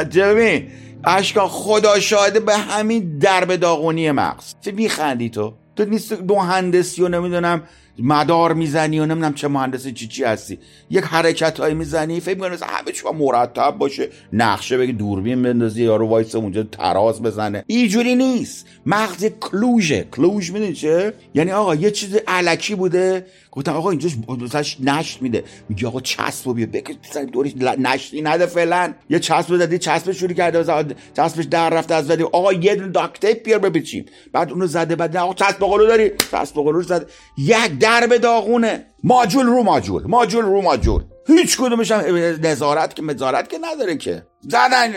جبین 0.10 0.70
اشکا 1.04 1.48
خدا 1.48 2.00
شاهده 2.00 2.40
به 2.40 2.56
همین 2.56 3.18
درب 3.18 3.56
داغونی 3.56 4.10
مغز. 4.10 4.54
چه 4.60 4.72
میخندی 4.72 5.30
تو؟ 5.30 5.54
تو 5.76 5.84
نیست 5.84 6.12
مهندسی 6.22 7.02
و 7.02 7.08
نمی‌دونم 7.08 7.62
مدار 7.98 8.54
می‌زنی 8.54 9.00
و 9.00 9.06
نمی‌دونم 9.06 9.34
چه 9.34 9.48
مهندس 9.48 9.88
چی 9.88 10.06
چی 10.06 10.24
هستی. 10.24 10.58
یک 10.90 11.04
حرکت 11.04 11.60
های 11.60 11.74
می‌زنی 11.74 12.20
فکر 12.20 12.34
می‌کنی 12.34 12.56
همه 12.62 12.92
چی 12.92 13.02
مرتب 13.18 13.70
باشه. 13.78 14.08
نقشه 14.32 14.78
بگی 14.78 14.92
دوربین 14.92 15.42
بندازی 15.42 15.82
یارو 15.84 16.08
وایس 16.08 16.34
اونجا 16.34 16.62
تراز 16.62 17.22
بزنه. 17.22 17.64
اینجوری 17.66 18.14
نیست. 18.14 18.66
مغز 18.86 19.24
kluge 19.24 19.84
ه. 19.84 20.08
kluge 20.12 20.50
می‌دونی 20.50 20.72
چه؟ 20.72 21.12
یعنی 21.34 21.50
آقا 21.50 21.74
یه 21.74 21.90
چیز 21.90 22.14
الکی 22.26 22.74
بوده. 22.74 23.26
گفتم 23.52 23.72
آقا 23.72 23.90
اینجا 23.90 24.08
مثلاش 24.28 24.76
نشت 24.80 25.22
میده. 25.22 25.44
میگه 25.68 25.86
آقا 25.86 26.00
چسب 26.00 26.54
بیا. 26.54 26.66
بکش 26.66 26.94
دوریش. 27.32 27.54
نشتی 27.56 28.22
نده 28.22 28.46
فعلا. 28.46 28.94
یه 29.10 29.18
چسب 29.18 29.56
دادی 29.56 29.78
چسب 29.78 30.12
شروع 30.12 30.32
کرده. 30.32 30.94
چسبش 31.16 31.44
در 31.44 31.70
رفته 31.70 31.94
از 31.94 32.10
ودی 32.10 32.22
آقا 32.22 32.52
یه 32.52 32.74
دونه 32.74 32.88
داکتیپ 32.88 33.42
بیار 33.42 33.58
بپیچیم. 33.58 34.06
بعد 34.32 34.52
اونو 34.52 34.66
زده 34.66 34.96
بعد 34.96 35.16
آقا 35.16 35.34
چسب 35.34 35.58
قلو 35.58 35.86
داری. 35.86 36.10
چسب 36.32 36.54
قلو 36.54 36.82
زده 36.82 37.06
یک 37.38 37.78
درب 37.88 38.16
داغونه. 38.16 38.84
ماجول 39.04 39.46
رو 39.46 39.62
ماجول 39.62 40.02
ماجول 40.06 40.44
رو 40.44 40.62
ماجول. 40.62 41.02
هیچ 41.26 41.58
کدومش 41.58 41.90
هم 41.90 42.00
نظارت 42.42 42.94
که 42.94 43.02
مزارت 43.02 43.48
که 43.48 43.58
نداره 43.62 43.96
که. 43.96 44.26
زدن. 44.40 44.92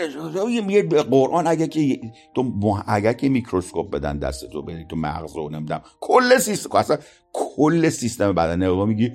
یه 0.68 0.82
قرآن 0.82 1.46
اگه 1.46 1.68
که 1.68 2.00
تو 2.34 2.52
اگه 2.86 3.14
که 3.14 3.28
میکروسکوپ 3.28 3.90
بدن 3.90 4.18
دست 4.18 4.50
تو 4.50 4.62
بدی 4.62 4.86
تو 4.90 4.96
مغز 4.96 5.36
رو 5.36 5.48
نمیدم 5.50 5.82
کل 6.00 6.38
سیستم. 6.38 6.76
اصلا 6.76 6.98
کل 7.32 7.88
سیستم 7.88 8.32
بدن. 8.32 8.62
نگاه 8.62 8.86
میگی 8.86 9.12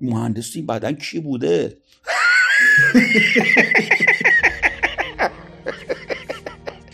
مهندسی 0.00 0.62
بدن 0.62 0.92
کی 0.92 1.20
بوده؟ 1.20 1.76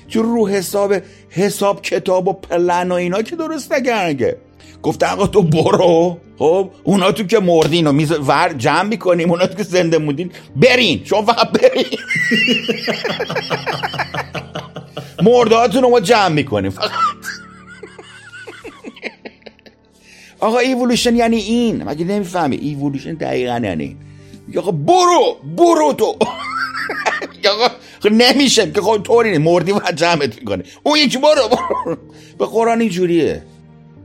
چون 0.09 0.23
رو 0.23 0.49
حساب 0.49 0.95
حساب 1.31 1.83
کتاب 1.83 2.29
و 2.29 2.33
پلن 2.33 2.93
و 2.93 2.95
اینا 2.95 3.23
که 3.23 3.37
درست 3.37 3.73
نگرنگه 3.73 4.48
گفته 4.83 5.07
آقا 5.13 5.27
تو 5.27 5.43
برو. 5.43 6.19
خب 6.39 6.71
اونا 6.85 7.13
تو 7.13 7.25
که 7.25 7.39
مردین 7.39 7.87
و 7.87 7.93
میز 7.93 8.13
ور 8.13 8.53
جمع 8.53 8.83
می‌کنیم 8.83 9.31
اونا 9.31 9.47
تو 9.47 9.55
که 9.55 9.63
زنده 9.63 9.99
موندین. 9.99 10.31
برین 10.57 11.01
شما 11.05 11.23
فقط 11.23 11.51
برین. 11.51 11.85
مردهاتون 15.23 15.83
رو 15.83 15.91
ما 15.91 16.01
جمع 16.01 16.29
می‌کنیم. 16.29 16.71
فقط. 16.71 16.91
آقا 20.41 20.59
ایولوشن 20.59 21.17
یعنی 21.17 21.37
این. 21.37 21.85
مگه 21.85 22.05
نمی‌فهمی؟ 22.05 22.57
ایولوشن 22.57 23.15
دقیقا 23.15 23.61
یعنی 23.65 23.85
این. 23.85 23.97
آقا 24.59 24.71
برو 24.71 25.37
برو 25.57 25.93
تو. 25.93 26.05
آقا 27.53 27.69
خب 28.01 28.13
نمیشه 28.13 28.71
که 28.71 28.81
خب 28.81 29.03
طوری 29.03 29.39
مردی 29.39 29.73
و 29.73 29.81
جمعت 29.95 30.39
می‌کنه. 30.39 30.65
اون 30.83 30.99
یکی 30.99 31.19
برو 31.19 31.49
برو. 31.49 31.97
به 32.39 32.47
قرآن 32.47 32.81
اینجوریه. 32.81 33.43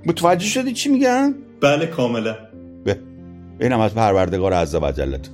متوجه 0.05 0.45
شدی 0.45 0.73
چی 0.73 0.89
میگم؟ 0.89 1.33
بله 1.61 1.85
کاملا 1.85 2.37
به. 2.83 2.99
اینم 3.59 3.79
از 3.79 3.95
پروردگار 3.95 4.53
عز 4.53 4.75
و 4.75 4.91
جلت 4.91 5.29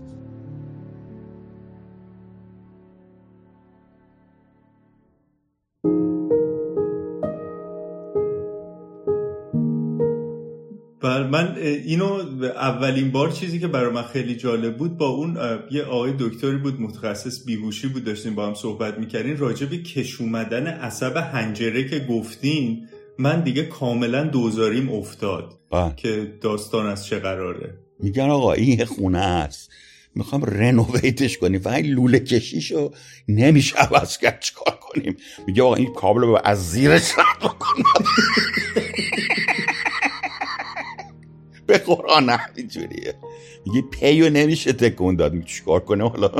من 11.29 11.55
اینو 11.85 12.21
اولین 12.55 13.11
بار 13.11 13.31
چیزی 13.31 13.59
که 13.59 13.67
برای 13.67 13.93
من 13.93 14.03
خیلی 14.03 14.35
جالب 14.35 14.77
بود 14.77 14.97
با 14.97 15.07
اون 15.07 15.37
یه 15.71 15.83
آقای 15.83 16.13
دکتری 16.19 16.57
بود 16.57 16.81
متخصص 16.81 17.45
بیهوشی 17.45 17.87
بود 17.87 18.03
داشتیم 18.03 18.35
با 18.35 18.47
هم 18.47 18.53
صحبت 18.53 18.97
می‌کردین 18.97 19.37
راجع 19.37 19.65
به 19.65 19.77
کش 19.77 20.21
اومدن 20.21 20.67
عصب 20.67 21.17
هنجره 21.17 21.89
که 21.89 21.99
گفتین. 21.99 22.87
من 23.19 23.41
دیگه 23.41 23.63
کاملا 23.63 24.23
دوزاریم 24.23 24.89
افتاد 24.89 25.59
آه. 25.69 25.95
که 25.95 26.37
داستان 26.41 26.85
از 26.85 27.05
چه 27.05 27.19
قراره. 27.19 27.77
میگن 27.99 28.29
آقا 28.29 28.53
این 28.53 28.85
خونه 28.85 29.19
است. 29.19 29.69
می‌خوام 30.15 30.43
رنوویتش 30.43 31.37
کنیم. 31.37 31.59
فقط 31.59 31.83
لوله 31.85 32.19
کشیشو 32.19 32.91
نمیشه 33.27 33.77
عوض 33.77 34.17
کرد. 34.17 34.39
چیکار 34.39 34.79
کنیم؟ 34.81 35.17
میگه 35.47 35.63
آقا 35.63 35.75
این 35.75 35.93
کابل 35.93 36.21
رو 36.21 36.39
از 36.43 36.71
زیرش 36.71 37.11
رد 37.17 37.39
کنم 37.41 38.03
به 41.67 41.77
قرآن 41.77 42.37
اینجوریه. 42.55 43.13
میگه 43.65 43.81
پیو 43.81 44.29
نمیشه 44.29 44.73
تکون 44.73 45.15
داد. 45.15 45.43
چیکار 45.43 45.79
کنه 45.79 46.09
حالا؟ 46.09 46.31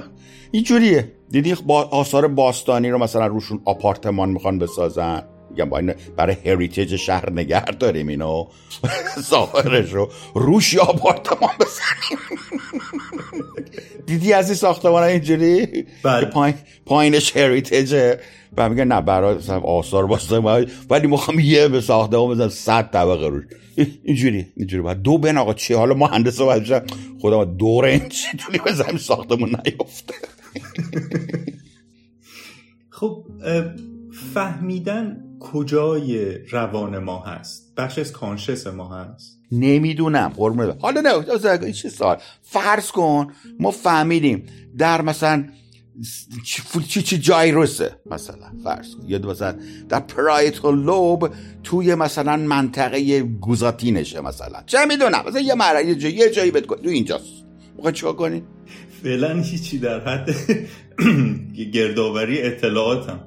اینجوریه. 0.51 1.11
دیدی 1.29 1.55
با 1.65 1.83
آثار 1.83 2.27
باستانی 2.27 2.89
رو 2.89 2.97
مثلا 2.97 3.27
روشون 3.27 3.61
آپارتمان 3.65 4.29
می‌خوان 4.29 4.59
بسازن؟ 4.59 5.23
میگم 5.49 5.69
با 5.69 5.81
برای 6.15 6.35
هریتیج 6.45 6.95
شهر 6.95 7.31
نگه 7.31 7.65
داریم 7.65 8.07
اینو. 8.07 8.47
ظاهرش 9.29 9.93
رو. 9.93 10.09
روش 10.35 10.73
یا 10.73 10.83
آپارتمان 10.83 11.51
بزنیم. 11.59 12.19
دیدی 14.05 14.33
از 14.33 14.49
این 14.49 14.55
ساختمان 14.55 15.03
اینجوری؟ 15.03 15.85
بله. 16.03 16.25
پایین 16.25 16.55
پایینش 16.85 17.38
هریتیجه 17.38 18.19
و 18.57 18.69
میگن 18.69 18.83
نه 18.83 19.01
برای 19.01 19.38
آثار 19.63 20.07
باستان 20.07 20.67
ولی 20.89 21.07
می‌خوام 21.07 21.39
یه 21.39 21.67
به 21.67 21.81
ساختمان 21.81 22.35
بزنم. 22.35 22.49
صد 22.49 22.91
طبقه 22.91 23.27
روش. 23.27 23.43
اینجوری 24.03 24.47
اینجوری. 24.57 24.83
بعد 24.83 25.01
دو 25.01 25.17
بین 25.17 25.38
آقا 25.38 25.53
چی؟ 25.53 25.73
حالا 25.73 25.95
مهندس 25.95 26.41
باید 26.41 26.83
خدا 27.21 27.45
دور 27.45 27.85
این 27.85 28.09
چی 28.09 28.27
بزنیم 28.65 28.97
ساختمون 28.97 29.55
نیفته؟ 29.65 30.13
خب 32.89 33.25
فهمیدن 34.33 35.28
کجای 35.39 36.38
روان 36.52 36.97
ما 36.97 37.19
هست؟ 37.19 37.73
بخش 37.78 37.99
از 37.99 38.12
کانشس 38.12 38.67
ما 38.67 38.95
هست. 38.95 39.39
نمی‌دونم 39.52 40.34
قربونه 40.38 40.75
حالا 40.80 41.02
نه 41.02 41.71
چه 41.71 41.89
سال 41.89 42.17
فرض 42.41 42.91
کن 42.91 43.28
ما 43.60 43.71
فهمیدیم 43.71 44.43
در 44.78 45.02
مثلا 45.02 45.45
چی 46.88 47.02
چی 47.02 47.17
جای 47.17 47.52
روسه 47.52 47.95
مثلا 48.06 48.52
فرض 48.63 48.95
کن. 48.95 49.04
یا 49.08 49.19
مثلا 49.19 49.56
در 49.89 49.99
پرایتال 49.99 50.84
لوب 50.84 51.30
توی 51.63 51.95
مثلا 51.95 52.38
منطقه 52.38 53.21
گوزاتینشه 53.21 54.21
مثلا. 54.21 54.63
چه 54.65 54.86
می‌دونم؟ 54.86 55.23
مثلا 55.28 55.41
یه 55.41 55.56
مرحله 55.56 55.86
یه 55.86 55.95
جایی 55.95 56.15
یه 56.15 56.30
جایی 56.30 56.52
بهت 56.52 56.63
تو 56.63 56.89
اینجاست. 56.89 57.45
موقع 57.78 57.91
چیکار 57.91 58.13
کنی؟ 58.13 58.43
فعلا 59.04 59.41
هیچی 59.41 59.80
در 59.80 59.99
حد 59.99 60.36
گردآوری 61.73 62.41
اطلاعاتم. 62.41 63.19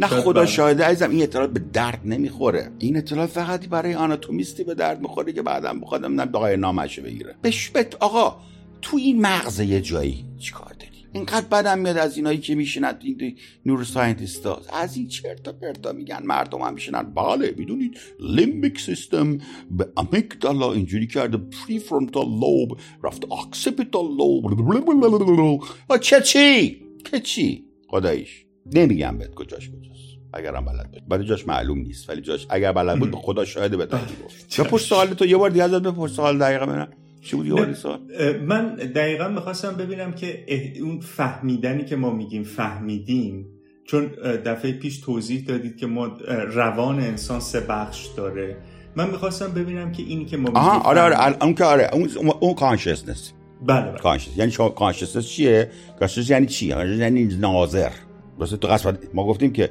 نه 0.00 0.06
خدا 0.06 0.46
شاهده 0.46 0.84
عزیزم 0.84 1.10
این 1.10 1.22
اطلاعات 1.22 1.50
به 1.50 1.60
درد 1.72 2.00
نمی‌خوره. 2.04 2.70
این 2.78 2.96
اطلاعات 2.96 3.30
فقط 3.30 3.68
برای 3.68 3.94
آناتومیستی 3.94 4.64
به 4.64 4.74
درد 4.74 5.00
می‌خوره 5.00 5.32
که 5.32 5.42
بعدا 5.42 5.74
بخواد 5.74 6.04
نه 6.04 6.24
دقای 6.24 6.56
نامش 6.56 6.98
بگیره. 6.98 7.36
بش 7.44 7.72
آقا 8.00 8.36
تو 8.82 8.96
این 8.96 9.20
مغز 9.20 9.60
یه 9.60 9.80
جایی 9.80 10.24
چیکار 10.38 10.72
داری؟ 10.78 10.98
اینقدر 11.12 11.46
بدم 11.46 11.78
میاد 11.78 11.96
از 11.96 12.16
اینایی 12.16 12.38
که 12.38 12.54
میشنن 12.54 12.94
این 13.02 13.36
neuroscientist 13.66 14.46
از 14.72 14.96
این 14.96 15.08
چرتا 15.08 15.52
پرتا 15.52 15.92
میگن 15.92 16.22
مردم 16.24 16.60
هم 16.60 16.74
میشنن 16.74 17.02
بله 17.02 17.54
می‌دونید 17.58 17.98
limbic 18.20 18.80
system 18.80 19.38
به 19.70 19.88
amygdala 19.96 20.72
اینجوری 20.72 21.06
کرده. 21.06 21.36
prefrontal 21.36 22.26
lobe 22.26 22.78
رفت 23.04 23.32
occipital 23.32 24.16
lobe 24.16 24.44
چه 26.00 26.20
چی؟ 26.20 26.82
که 27.04 27.20
چی؟ 27.20 27.64
خداییش. 27.88 28.47
نمیگم 28.74 29.18
بهت 29.18 29.34
کجاش 29.34 29.70
کجاست. 29.70 29.98
اگرم 30.32 30.64
بلد 30.64 30.90
بود 30.92 31.08
بعد 31.08 31.22
جاش 31.22 31.48
معلوم 31.48 31.78
نیست. 31.78 32.10
ولی 32.10 32.20
جاش 32.20 32.46
اگر 32.50 32.72
بلد 32.72 32.98
بود 32.98 33.10
به 33.10 33.16
خدا 33.16 33.44
شاهده 33.44 33.76
به 33.76 33.86
گفت. 34.24 34.60
بپرس 34.60 34.82
سوال 34.82 35.06
تو 35.06 35.26
یه 35.26 35.36
بار 35.36 35.50
دیگه 35.50 35.64
ازت 35.64 35.82
بپرس. 35.82 36.10
سوال 36.10 36.38
دقیقا 36.38 36.66
ببینم 36.66 36.88
چی 37.20 37.36
بود 37.36 37.46
یه 37.46 37.74
سوال؟ 37.74 38.00
من 38.46 38.74
دقیقا 38.74 39.28
می‌خواستم 39.28 39.76
ببینم 39.76 40.12
که 40.12 40.44
اون 40.82 41.00
فهمیدنی 41.00 41.84
که 41.84 41.96
ما 41.96 42.10
میگیم 42.10 42.42
فهمیدیم 42.42 43.46
چون 43.84 44.06
دفعه 44.44 44.72
پیش 44.72 44.98
توضیح 45.00 45.44
دادید 45.44 45.76
که 45.76 45.86
ما 45.86 46.06
روان 46.54 47.00
انسان 47.00 47.40
سه 47.40 47.60
بخش 47.60 48.06
داره. 48.16 48.56
من 48.96 49.10
می‌خواستم 49.10 49.52
ببینم 49.52 49.92
که 49.92 50.02
اینی 50.02 50.24
که 50.24 50.36
ما 50.36 50.42
میگیم 50.42 50.56
آها 50.56 50.80
آره 50.80 51.00
آره 51.00 51.36
اون 51.44 51.54
که 51.54 51.64
آره 51.64 51.90
اون 51.92 52.08
اون 52.40 52.54
consciousness 52.54 53.32
بله 53.66 53.90
بله. 53.90 53.98
conscious 53.98 54.36
یعنی 54.36 54.50
شما 54.50 54.68
consciousness 54.68 55.26
چیه؟ 55.26 55.70
consciousness 55.98 56.30
یعنی 56.30 56.46
چی؟ 56.46 56.66
یعنی 56.66 57.24
ناظر. 57.24 57.90
واسه 58.38 58.56
تو 58.56 58.68
قسمت 58.68 58.98
ما 59.14 59.26
گفتیم 59.26 59.52
که 59.52 59.70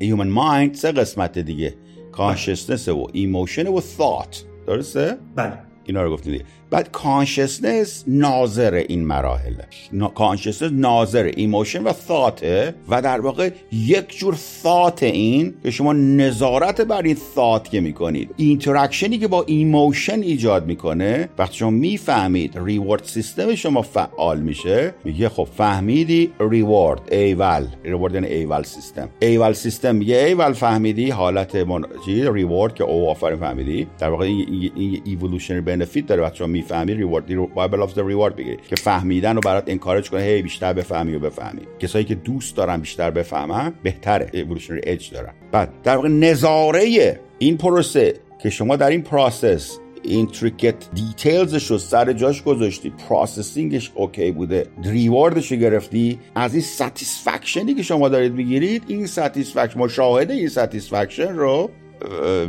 human 0.00 0.28
mind 0.28 0.74
سه 0.74 0.92
قسمت 0.92 1.38
دیگه. 1.38 1.74
consciousness 2.12 2.88
و 2.88 3.06
emotion 3.12 3.66
و 3.66 3.80
thought 3.80 4.44
درسته؟ 4.66 5.16
بله. 5.36 5.52
اینا 5.84 6.02
رو 6.02 6.12
گفتیم 6.12 6.32
دیگه. 6.32 6.44
بعد 6.70 6.92
consciousness 6.92 8.04
ناظر 8.06 8.74
این 8.74 9.04
مراحل 9.06 9.54
consciousness 10.14 10.72
ناظر 10.72 11.32
emotion 11.36 11.82
و 11.82 11.92
thought 11.92 12.64
ه 12.64 12.74
و 12.88 13.02
در 13.02 13.20
واقع 13.20 13.50
یک 13.72 14.18
جور 14.18 14.34
ثات 14.34 15.02
این 15.02 15.54
که 15.62 15.70
شما 15.70 15.92
نظارت 15.92 16.80
بر 16.80 17.02
این 17.02 17.16
ثات 17.34 17.70
که 17.70 17.80
می‌کنید. 17.80 18.34
interaction 18.36 19.11
ی 19.11 19.18
که 19.18 19.28
با 19.28 19.44
emotion 19.46 20.22
ایجاد 20.22 20.66
می‌کنه 20.66 21.28
وقتی 21.38 21.56
شما 21.56 21.70
می‌فهمید 21.70 22.58
reward 22.64 23.04
system 23.04 23.54
شما 23.54 23.82
فعال 23.82 24.40
میشه 24.40 24.94
میگه 25.04 25.28
خب 25.28 25.48
فهمیدی 25.56 26.32
reward 26.50 27.12
ایول. 27.12 27.66
reward 27.84 28.14
یعنی 28.14 28.26
ایول 28.26 28.62
سیستم 28.62 29.08
ایول 29.20 29.52
سیستم 29.52 29.94
میگه 29.94 30.16
ایول 30.16 30.52
فهمیدی 30.52 31.10
حالت 31.10 31.56
من... 31.56 31.84
reward 32.32 32.74
که 32.74 32.84
او 32.84 33.10
آفرین 33.10 33.36
فهمیدی. 33.36 33.86
در 33.98 34.10
واقع 34.10 34.24
این 34.24 35.02
evolutionary 35.04 35.60
benefit 35.60 36.06
داره. 36.06 36.22
بچه‌ها 36.22 36.50
می‌فهمی 36.60 36.94
reward 36.94 37.54
بایبل 37.54 37.82
اف 37.82 37.98
reward 37.98 38.36
بگیری 38.36 38.58
که 38.68 38.76
فهمیدن 38.76 39.34
رو 39.34 39.40
برات 39.40 39.64
encourage 39.66 40.10
کنه 40.10 40.22
هی 40.22 40.42
بیشتر 40.42 40.72
بفهمی 40.72 41.14
و 41.14 41.18
بفهمی. 41.18 41.62
کسایی 41.78 42.04
که 42.04 42.14
دوست 42.14 42.56
دارن 42.56 42.80
بیشتر 42.80 43.10
بفهمن 43.10 43.72
بهتر 43.82 44.30
اِوولوشنری 44.34 44.80
اج 44.84 45.10
دارن. 45.10 45.32
بعد 45.52 45.72
در 45.82 45.96
واقع 45.96 46.08
نظاره 46.08 47.20
این 47.38 47.56
پروسه 47.56 48.14
که 48.42 48.50
شما 48.50 48.76
در 48.76 48.90
این 48.90 49.02
process 49.02 49.78
intricate 50.02 50.26
details 50.26 50.74
ش 50.94 51.70
رو 51.70 51.78
سر 51.78 52.12
جاش 52.12 52.42
گذاشتی 52.42 52.92
processing 53.08 53.76
ش 53.76 53.90
okay 53.94 54.30
بوده 54.30 54.66
reward 54.84 55.35
ش 55.35 55.52
رو 55.52 55.58
گرفتی 55.58 56.18
از 56.34 56.54
این 56.54 56.62
satisfaction 56.62 57.65
ی 57.65 57.74
که 57.74 57.82
شما 57.82 58.08
دارید 58.08 58.32
می‌گیرید 58.32 58.82
این 58.86 59.06
satisfaction 59.06 59.78
مشاهده 59.78 60.34
این 60.34 60.48
satisfaction 60.48 61.34
رو 61.34 61.70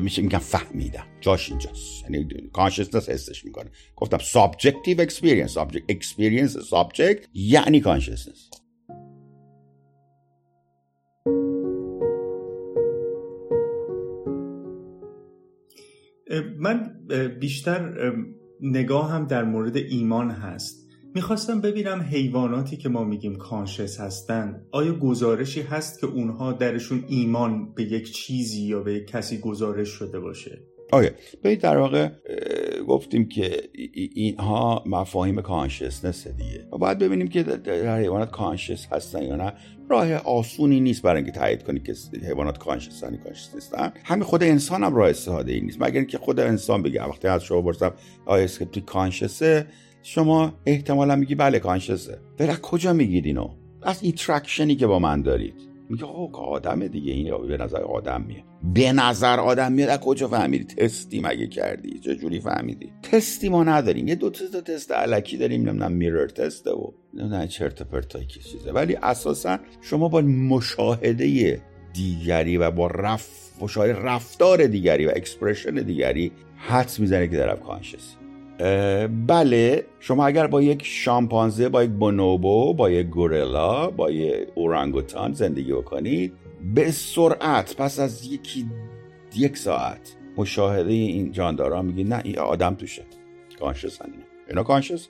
میشه 0.01 0.21
میگم 0.21 0.39
فهمیدم. 0.39 1.03
جاش 1.21 1.49
اینجاست. 1.49 2.03
یعنی 2.03 2.27
consciousness 2.53 3.09
حسش 3.09 3.45
می‌کنه. 3.45 3.71
گفتم 3.95 4.17
subjective 4.17 5.01
experience 5.01 5.57
experience 5.89 6.57
subject 6.57 7.27
یعنی 7.33 7.79
consciousness 7.79 8.49
من 16.57 17.07
بیشتر 17.39 18.11
نگاهم 18.61 19.27
در 19.27 19.43
مورد 19.43 19.77
ایمان 19.77 20.31
هست. 20.31 20.80
می‌خواستم 21.15 21.61
ببینم 21.61 22.01
حیواناتی 22.01 22.77
که 22.77 22.89
ما 22.89 23.03
میگیم 23.03 23.35
conscious 23.35 23.99
هستن 23.99 24.65
آیا 24.71 24.93
گزارشی 24.93 25.61
هست 25.61 25.99
که 25.99 26.07
اونها 26.07 26.51
درشون 26.51 27.03
ایمان 27.07 27.73
به 27.73 27.83
یک 27.83 28.11
چیزی 28.11 28.61
یا 28.61 28.79
به 28.79 28.93
یک 28.93 29.07
کسی 29.07 29.37
گزارش 29.37 29.89
شده 29.89 30.19
باشه؟ 30.19 30.61
آیا 30.91 31.09
ببینید 31.43 31.61
در 31.61 31.77
واقع 31.77 32.09
گفتیم 32.87 33.27
که 33.27 33.61
اینها 34.15 34.83
مفاهیم 34.85 35.41
consciousness 35.41 36.27
دیگه. 36.27 36.67
و 36.73 36.77
باید 36.77 36.97
ببینیم 36.97 37.27
که 37.27 37.43
در 37.43 37.97
حیوانات 37.97 38.31
conscious 38.31 38.87
هستن 38.91 39.23
یا 39.23 39.35
نه. 39.35 39.53
راه 39.89 40.13
آسونی 40.13 40.79
نیست 40.79 41.01
برای 41.01 41.23
اینکه 41.23 41.39
تایید 41.39 41.63
کنی 41.63 41.79
که 41.79 41.93
حیوانات 42.23 42.57
conscious 42.57 43.11
ن 43.11 43.17
conscious 43.17 43.55
نیستن. 43.55 43.93
همین 44.03 44.23
خود 44.23 44.43
انسان 44.43 44.83
هم 44.83 44.95
راه 44.95 45.09
ساده 45.09 45.51
ای 45.51 45.61
نیست. 45.61 45.81
مگر 45.81 45.97
اینکه 45.97 46.17
خود 46.17 46.39
انسان 46.39 46.83
بگه 46.83 47.03
وقتی 47.03 47.27
از 47.27 47.43
شما 47.43 47.61
پرسم 47.61 47.93
آیا 48.25 48.43
skeptic 48.43 48.85
conscious 48.85 49.59
ه 49.59 49.67
شما 50.03 50.53
احتمالا 50.65 51.15
میگی 51.15 51.35
بله 51.35 51.59
conscious 51.59 52.13
ه 52.13 52.19
ولی 52.39 52.57
کجا 52.61 52.93
میگید 52.93 53.25
اینو؟ 53.25 53.49
از 53.81 54.03
این 54.03 54.13
که 54.75 54.87
با 54.87 54.99
من 54.99 55.21
دارید. 55.21 55.71
میگه 55.89 56.05
آقا 56.05 56.43
آدم 56.43 56.87
دیگه. 56.87 57.13
این 57.13 57.47
به 57.47 57.57
نظر 57.57 57.81
آدم 57.81 58.21
میاد 58.21 58.43
به 58.73 58.91
نظر 58.91 59.39
آدم 59.39 59.71
میاد. 59.71 59.89
از 59.89 59.99
کجا 59.99 60.27
فهمیدی؟ 60.27 60.63
تستی 60.63 61.21
مگه 61.23 61.47
کردی. 61.47 61.99
چه 61.99 62.15
جوری 62.15 62.39
فهمیدی؟ 62.39 62.91
تستی 63.03 63.49
ما 63.49 63.63
نداریم. 63.63 64.07
یه 64.07 64.15
دو 64.15 64.29
تا 64.29 64.61
تست 64.61 64.91
الکی 64.91 65.37
داریم. 65.37 65.61
نمی‌دونم 65.61 65.91
mirror 65.91 66.27
test 66.27 66.67
و 66.67 66.93
نه 67.13 67.47
چرت 67.47 67.81
پرتای 67.81 68.25
چیزه. 68.25 68.71
ولی 68.71 68.95
اساسا 68.95 69.57
شما 69.81 70.07
با 70.07 70.21
مشاهده 70.21 71.61
دیگری 71.93 72.57
و 72.57 72.71
با 72.71 72.87
رف 72.87 73.29
مشاهده 73.61 73.93
رفتار 73.93 74.67
دیگری 74.67 75.05
و 75.05 75.11
expression 75.15 75.75
دیگری 75.75 76.31
حدس 76.57 76.99
می‌زنه 76.99 77.27
که 77.27 77.37
طرف 77.37 77.59
conscious 77.59 78.14
ی 78.14 78.20
بله 79.27 79.85
شما 79.99 80.25
اگر 80.25 80.47
با 80.47 80.61
یک 80.61 80.81
شامپانزه 80.85 81.69
با 81.69 81.83
یک 81.83 81.89
بونوبو 81.89 82.73
با 82.73 82.89
یک 82.89 83.07
گوریلا 83.07 83.89
با 83.89 84.11
یک 84.11 84.47
اورانگوتان 84.55 85.33
زندگی 85.33 85.73
بکنید 85.73 86.33
به 86.75 86.91
سرعت 86.91 87.75
پس 87.75 87.99
از 87.99 88.25
یکی 88.25 88.69
یک 89.35 89.57
ساعت 89.57 90.15
مشاهده 90.37 90.91
این 90.91 91.31
جاندارا 91.31 91.81
میگی 91.81 92.03
نه 92.03 92.21
این 92.23 92.39
آدم 92.39 92.75
توشه. 92.75 93.03
کانشس 93.59 94.01
اینا 94.01 94.17
اینا 94.49 94.63
کانشس 94.63 95.07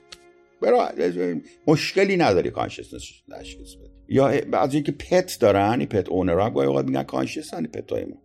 مشکلی 1.66 2.16
نداری 2.16 2.50
کانشس 2.50 2.94
نشکس 3.28 3.76
یا 4.08 4.32
بعضی 4.50 4.82
که 4.82 4.92
پت 4.92 5.36
دارن 5.40 5.76
این 5.78 5.88
پت 5.88 6.08
اونرها 6.08 6.50
گاهی 6.50 6.66
اوقات 6.66 6.86
میگن 6.86 7.02
کانشس 7.02 7.54
هنی 7.54 7.68
پت 7.68 7.92
های 7.92 8.04
ما. 8.04 8.16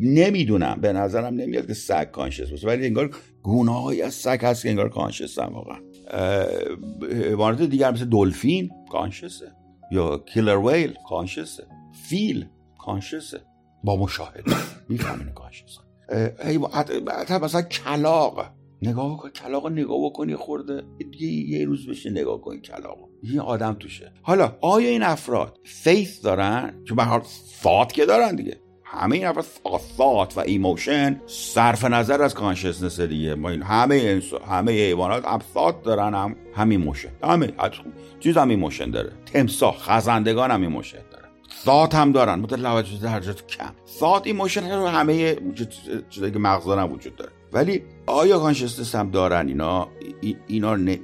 نمی‌دونم. 0.00 0.78
به 0.80 0.92
نظرم 0.92 1.34
نمیاد 1.34 1.66
که 1.66 1.74
سگ 1.74 2.10
کانشس 2.10 2.50
باشه. 2.50 2.66
ولی 2.66 2.86
انگار 2.86 3.10
گناهی 3.42 4.02
از 4.02 4.14
سگ 4.14 4.38
هست 4.42 4.62
که 4.62 4.70
انگار 4.70 4.88
کانشس 4.88 5.38
هم 5.38 5.52
واقعا. 5.54 5.78
حیوانات 7.10 7.62
دیگر 7.62 7.92
مثل 7.92 8.04
دلفین 8.04 8.70
conscious 8.90 9.46
ه 9.46 9.52
یا 9.92 10.18
killer 10.18 10.58
whale 10.58 10.94
conscious 11.08 11.60
ه 11.60 11.66
فیل 12.08 12.46
conscious 12.78 13.34
ه 13.34 13.40
با 13.84 13.96
مشاهده. 13.96 14.54
می‌فهمین 14.88 15.28
conscious 15.32 15.75
ه 15.75 15.80
حتی 17.18 17.34
مثلا 17.34 17.62
کلاغ 17.62 18.46
نگاه 18.82 19.14
بکن. 19.16 19.30
کلاغ 19.30 19.66
نگاه 19.66 20.04
بکنی 20.04 20.36
خورده. 20.36 20.82
یه, 21.20 21.28
یه 21.32 21.64
روز 21.64 21.88
بشه 21.88 22.10
نگاه 22.10 22.40
کن 22.40 22.58
کلاغ 22.60 22.98
این 23.22 23.40
آدم 23.40 23.76
توشه. 23.80 24.12
حالا 24.22 24.58
آیا 24.60 24.88
این 24.88 25.02
افراد 25.02 25.58
faith 25.64 26.24
دارن؟ 26.24 26.84
که 26.88 26.94
به 26.94 27.04
حال 27.04 27.22
که 27.92 28.06
دارن 28.06 28.36
دیگه. 28.36 28.60
همه 28.88 29.16
این 29.16 29.26
و 30.36 30.40
emotion 30.46 31.20
صرف 31.26 31.84
نظر 31.84 32.22
از 32.22 32.34
consciousness 32.34 33.00
دیگه. 33.00 33.34
ما 33.34 33.50
این 33.50 33.62
همه 33.62 34.22
همه 34.48 34.72
حیوانات 34.72 35.24
ثات 35.54 35.82
دارن 35.82 36.14
هم 36.14 36.36
هم 36.54 36.80
emotion 36.80 37.08
همه 37.22 37.52
چیز 38.20 38.36
هم 38.36 38.48
emotion 38.48 38.90
داره. 38.90 39.12
تمساح 39.32 39.76
خزندگان 39.78 40.50
هم 40.50 40.62
emotion 40.62 40.98
داره. 41.12 41.24
thought 41.64 41.94
هم 41.94 42.12
دارن. 42.12 42.38
متوجه 42.38 43.02
درجات 43.02 43.46
کم. 43.46 43.72
thought 43.88 44.26
emotion 44.26 44.70
رو 44.70 44.86
همه 44.86 45.36
چیزایی 46.10 46.32
که 46.32 46.38
مغز 46.38 46.64
دارن 46.64 46.92
وجود 46.92 47.16
داره. 47.16 47.30
ولی 47.52 47.82
آیا 48.06 48.38
consciousness 48.38 48.94
هم 48.94 49.10
دارن 49.10 49.48
اینا؟ 49.48 49.88
اینا 50.46 50.96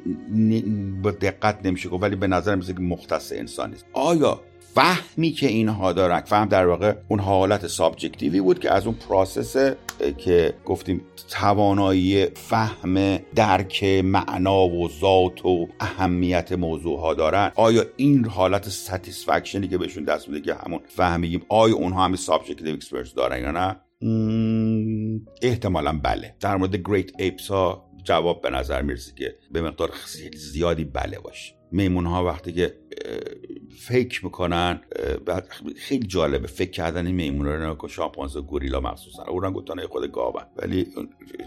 با 1.03 1.11
دقت 1.11 1.66
نمیشه 1.66 1.88
گفت 1.88 2.03
ولی 2.03 2.16
به 2.16 2.27
نظر 2.27 2.55
میسه 2.55 2.73
که 2.73 2.81
مختص 2.81 3.33
انسان 3.33 3.71
نیست. 3.71 3.87
آیا 3.92 4.40
فهمی 4.74 5.30
که 5.30 5.46
اینها 5.46 5.92
دارن. 5.92 6.20
فهم 6.20 6.48
در 6.48 6.66
واقع 6.66 6.94
اون 7.08 7.20
حالت 7.20 7.66
subjective 7.66 8.34
ی 8.34 8.40
بود 8.40 8.58
که 8.58 8.70
از 8.70 8.87
اون 8.87 8.94
process 9.09 9.75
که 10.18 10.54
گفتیم 10.64 11.00
توانایی 11.30 12.26
فهم 12.26 13.16
درک 13.35 13.85
معنا 13.85 14.68
و 14.68 14.88
ذات 14.88 15.46
و 15.46 15.68
اهمیت 15.80 16.52
موضوع 16.52 17.00
ها 17.00 17.14
دارن. 17.14 17.52
آیا 17.54 17.85
این 17.96 18.24
حالت 18.24 18.68
satisfaction 18.68 19.61
ی 19.61 19.68
که 19.68 19.78
بهشون 19.78 20.04
دست 20.04 20.28
میده 20.28 20.40
که 20.40 20.54
همون 20.54 20.80
فهمیگیم 20.87 21.42
آیا 21.48 21.74
اونها 21.74 22.04
هم 22.04 22.16
subjective 22.16 22.75
experience 22.75 23.14
دارن 23.14 23.42
یا 23.42 23.50
نه؟ 23.50 23.76
احتمالا 25.42 26.00
بله. 26.02 26.35
در 26.40 26.56
مورد 26.56 26.76
great 26.77 27.11
apes 27.18 27.48
ها 27.48 27.90
جواب 28.04 28.42
به 28.42 28.50
نظر 28.50 28.82
می‌رسه 28.82 29.12
که 29.14 29.35
به 29.52 29.62
مقدار 29.62 29.90
خیلی 29.90 30.37
زیادی 30.37 30.85
بله 30.85 31.18
باشه. 31.18 31.54
میمون 31.72 32.06
ها 32.06 32.24
وقتی 32.24 32.52
که 32.52 32.74
فکر 33.79 34.25
می‌کنن 34.25 34.81
خیلی 35.77 36.07
جالبه 36.07 36.47
فکر 36.47 36.71
کردن 36.71 37.07
این 37.07 37.15
میمون 37.15 37.47
رو 37.47 37.88
شامپانزه 37.88 38.41
گوریلا 38.41 38.81
مخصوصا. 38.81 39.25
اورانگوتان 39.25 39.87
خود 39.87 40.12
گاون 40.12 40.43
ولی 40.57 40.87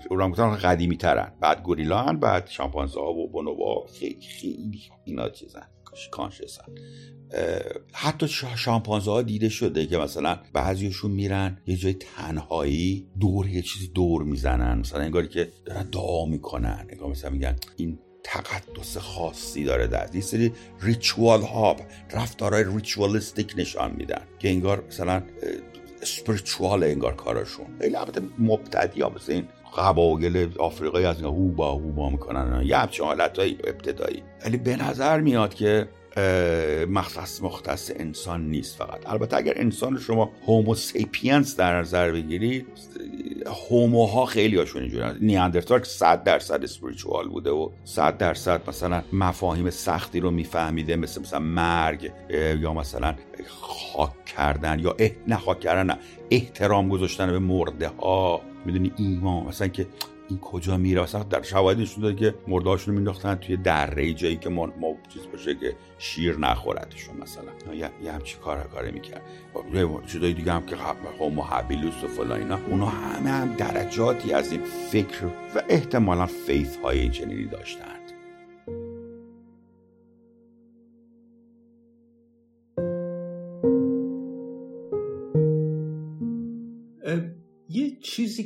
اورانگوتان 0.10 0.56
قدیمی 0.58 0.98
ترن 0.98 1.32
بعد 1.42 1.64
گوریلا 1.64 1.98
هن 1.98 2.20
بعد 2.20 2.48
شامپانزه 2.48 3.00
ها 3.00 3.14
و 3.14 3.32
بونوبا 3.32 3.86
خیلی 4.00 4.28
خیلی 4.40 4.82
اینا 5.06 5.30
چیزن. 5.30 5.68
کانشسن. 6.12 6.64
حتی 7.94 8.28
شامپانزه 8.56 9.12
ها 9.12 9.22
دیده 9.22 9.50
شده 9.50 9.86
که 9.86 9.98
مثلا 9.98 10.40
بعضیشون 10.54 11.12
میرن 11.12 11.62
یه 11.68 11.76
جای 11.76 11.94
تنهایی 11.94 13.08
دور 13.20 13.48
یه 13.48 13.62
چیزی 13.62 13.88
دور 13.88 14.24
می‌زنن. 14.24 14.80
مثلا 14.80 15.02
انگاری 15.02 15.28
که 15.28 15.48
دارن 15.66 15.84
دعا 15.84 16.26
می‌کنن. 16.26 16.88
انگار 16.90 17.10
مثلا 17.10 17.30
میگن 17.30 17.56
این 17.76 18.00
تقدس 18.26 18.98
خاصی 18.98 19.64
داره 19.64 19.88
در 19.88 20.10
این 20.14 20.22
سری 20.22 20.54
ritual 20.82 21.42
ها 21.42 21.76
رفتارهای 22.12 22.64
ritualistic 22.64 23.54
نشان 23.58 23.92
میدن 23.98 24.22
که 24.40 24.50
انگار 24.50 24.84
مثلا 24.88 25.22
spiritual 26.02 26.84
انگار 26.84 27.16
کارشون 27.16 27.66
خیلی 27.82 27.96
البته 27.96 28.22
مبتدی 28.40 29.02
ها 29.02 29.10
مثل 29.10 29.32
این 29.32 29.48
قبایل 29.78 30.50
آفریقایی 30.60 31.06
از 31.06 31.22
هو 31.22 31.50
با 31.50 31.72
هو 31.72 31.92
با 31.92 32.10
می‌کنن. 32.10 32.64
یه 32.66 32.78
همچین 32.78 33.06
حالت 33.06 33.40
های 33.40 33.58
ابتدایی. 33.64 34.24
ولی 34.46 34.58
به 34.58 34.76
نظر 34.76 35.20
میاد 35.20 35.54
که 35.54 35.88
مختص 36.88 37.42
مختص 37.42 37.92
انسان 37.96 38.50
نیست 38.50 38.78
فقط. 38.78 39.10
البته 39.10 39.38
اگر 39.38 39.54
انسان 39.56 40.00
شما 40.00 40.32
Homo 40.48 40.76
sapiens 40.76 41.56
در 41.56 41.80
نظر 41.80 42.12
بگیرید 42.12 42.68
Homo 43.70 44.15
ها 44.15 44.26
خیلی 44.26 44.58
هاشون 44.58 44.82
اینجوری 44.82 45.06
نیاندرتال 45.22 45.80
که 45.80 45.86
100 45.86 46.24
درصد 46.24 46.64
spiritual 46.64 47.28
بوده 47.28 47.52
و 47.52 47.70
100 47.84 48.18
درصد 48.18 48.62
مثلا 48.70 49.04
مفاهیم 49.14 49.70
سختی 49.70 50.20
رو 50.20 50.32
میفهمیده 50.32 50.96
مثل 50.96 51.22
مثلا 51.22 51.40
مرگ 51.40 52.12
یا 52.60 52.74
مثلا 52.74 53.16
خاک 53.48 54.26
کردن 54.26 54.80
یا 54.80 54.96
اه... 55.00 55.10
نه 55.28 55.38
خاک 55.38 55.60
کردن 55.60 55.86
نه 55.86 55.98
احترام 56.32 56.90
گذاشتن 56.90 57.32
به 57.32 57.40
مرده 57.40 57.88
ها. 57.88 58.42
می‌دونی 58.66 58.92
ایمان 58.98 59.48
مثلا 59.48 59.68
که 59.68 59.88
این 60.30 60.40
کجا 60.40 60.78
میره 60.78 61.06
در 61.30 61.42
شواهد 61.42 61.80
نشون 61.80 62.04
داده 62.04 62.16
که 62.16 62.36
مرداشون 62.48 62.94
رو 62.94 62.96
مینداختن 62.96 63.36
توی 63.36 63.58
دره 63.58 64.14
جایی 64.14 64.38
که 64.38 64.50
ما, 64.50 64.66
ما 64.66 64.96
چیز 65.10 65.22
باشه 65.32 65.56
که 65.56 65.76
شیر 65.98 66.38
نخوردشون 66.38 67.18
مثلا. 67.18 67.74
یه, 67.74 67.90
یه 68.04 68.12
همچی 68.12 68.38
کار 68.38 68.64
کاره 68.64 68.92
می‌کرد. 68.92 69.22
چیزای 70.08 70.34
دیگه 70.34 70.52
هم 70.52 70.66
که 70.66 70.76
هومو 71.20 71.42
هابیلوس 71.42 72.04
و 72.04 72.08
فلان 72.08 72.40
اینا. 72.40 72.60
اونا 72.70 72.86
همه 72.86 73.30
هم 73.30 73.56
درجاتی 73.56 74.34
از 74.34 74.52
این 74.52 74.62
فکر 74.92 75.26
و 75.56 75.62
احتمالا 75.70 76.26
فیث 76.26 76.78
های 76.78 77.10
داشتن. 77.52 77.95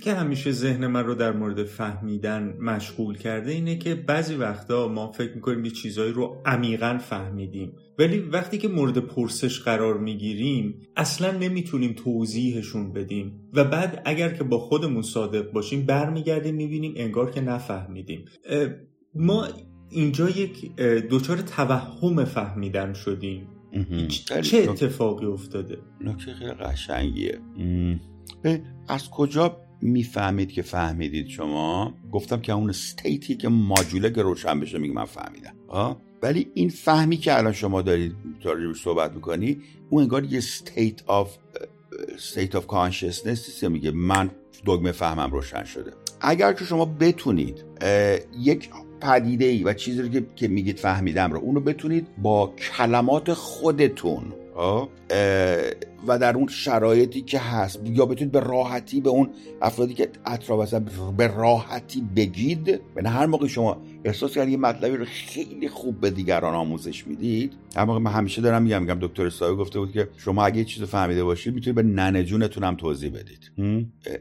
که 0.10 0.16
همیشه 0.16 0.52
ذهن 0.52 0.88
من 0.88 1.06
رو 1.06 1.16
در 1.16 1.32
مورد 1.32 1.64
فهمیدن 1.64 2.58
مشغول 2.60 3.18
کرده 3.18 3.52
اینه 3.52 3.78
که 3.78 3.96
بعضی 3.96 4.36
وقتا 4.36 4.88
ما 4.88 5.12
فکر 5.12 5.36
می‌کنیم 5.36 5.66
یه 5.66 5.72
چیزهایی 5.72 6.12
رو 6.12 6.42
عمیقا 6.46 6.98
فهمیدیم. 6.98 7.74
ولی 8.00 8.20
وقتی 8.20 8.58
که 8.58 8.68
مورد 8.68 8.98
پرسش 8.98 9.60
قرار 9.60 9.98
می‌گیریم 9.98 10.82
اصلا 10.96 11.32
نمی‌تونیم 11.32 11.94
توضیحشون 11.94 12.94
بدیم. 12.94 13.50
و 13.54 13.64
بعد 13.64 14.02
اگر 14.06 14.30
که 14.30 14.44
با 14.44 14.60
خودمون 14.60 15.02
صادق 15.02 15.52
باشیم 15.52 15.86
برمیگردیم 15.86 16.56
می‌بینیم 16.56 16.94
انگار 16.96 17.32
که 17.32 17.42
نفهمیدیم. 17.42 18.26
ما 19.16 19.48
اینجا 19.90 20.30
یک 20.30 20.76
دچار 21.10 21.38
توهم 21.38 22.26
فهمیدن 22.26 22.94
شدیم. 22.94 23.48
چه 24.42 24.58
اتفاقی 24.58 25.26
افتاده؟ 25.26 25.78
نکته 26.02 26.34
خیلی 26.34 26.52
قشنگیه. 26.52 27.40
از 28.88 29.10
کجا 29.10 29.69
می‌فهمید 29.82 30.52
که 30.52 30.62
فهمیدید 30.62 31.28
شما. 31.28 31.94
گفتم 32.12 32.42
که 32.42 32.54
اون 32.54 32.70
استیتی 32.70 33.36
که 33.36 33.50
ماجوله 33.50 34.10
که 34.10 34.22
روشن 34.22 34.60
بشه 34.60 34.78
میگه 34.78 34.94
من 34.94 35.06
فهمیدم. 35.06 35.54
ولی 36.22 36.52
این 36.54 36.70
فهمی 36.70 37.18
که 37.18 37.38
الان 37.38 37.54
شما 37.54 37.82
دارید 37.82 38.16
روش 38.44 38.82
صحبت 38.82 39.14
می‌کنی 39.14 39.58
اون 39.90 40.02
انگار 40.02 40.24
یه 40.24 40.42
state 40.42 41.02
of 41.08 41.28
state 42.18 42.52
of 42.52 42.64
consciousness 42.68 43.64
میگه 43.64 43.92
من 43.92 44.32
دگمه 44.66 44.92
فهمم 44.92 45.32
روشن 45.32 45.64
شده. 45.64 45.92
اگر 46.22 46.54
که 46.54 46.66
شما 46.66 46.86
بتونید 46.86 47.64
یک 48.40 48.70
پدیده 49.02 49.46
ای 49.46 49.64
و 49.64 49.74
چیزی 49.74 50.02
رو 50.02 50.22
که 50.36 50.48
میگید 50.48 50.80
فهمیدم 50.80 51.34
رو 51.34 51.40
اونو 51.40 51.60
بتونید 51.60 52.08
با 52.18 52.54
کلمات 52.78 53.34
خودتون 53.34 54.34
و 56.08 56.20
در 56.20 56.36
اون 56.36 56.48
شرایطی 56.48 57.22
که 57.22 57.40
هست 57.40 57.80
یا 57.86 58.06
بتونید 58.06 58.32
به 58.32 58.40
راحتی 58.40 59.02
به 59.02 59.10
اون 59.10 59.30
افرادی 59.62 59.94
که 59.94 60.10
اطراف 60.26 60.62
هستن 60.62 60.86
به 61.18 61.28
راحتی 61.28 62.02
بگید. 62.16 62.82
به 62.96 63.10
هر 63.10 63.26
موقع 63.26 63.48
شما 63.48 63.82
احساس 64.06 64.34
کردید 64.34 64.52
یه 64.52 64.58
مطلبی 64.58 64.98
رو 64.98 65.06
خیلی 65.06 65.68
خوب 65.68 66.02
به 66.02 66.10
دیگران 66.10 66.56
آموزش 66.56 67.08
می‌دید 67.08 67.54
هر 67.76 67.86
موقع 67.86 68.00
من 68.00 68.12
همیشه 68.12 68.42
دارم 68.42 68.62
میگم 68.64 68.82
میگم 68.82 68.98
دکتر 69.02 69.30
سایه 69.30 69.56
گفته 69.56 69.80
بود 69.80 69.92
که 69.92 70.10
شما 70.18 70.46
اگه 70.46 70.64
چیز 70.64 70.84
فهمیده 70.84 71.24
باشید 71.24 71.54
می‌تونید 71.54 71.76
به 71.76 71.84
ننه 71.84 72.24
جونتون 72.24 72.64
هم 72.64 72.76
توضیح 72.76 73.12
بدید. 73.12 73.52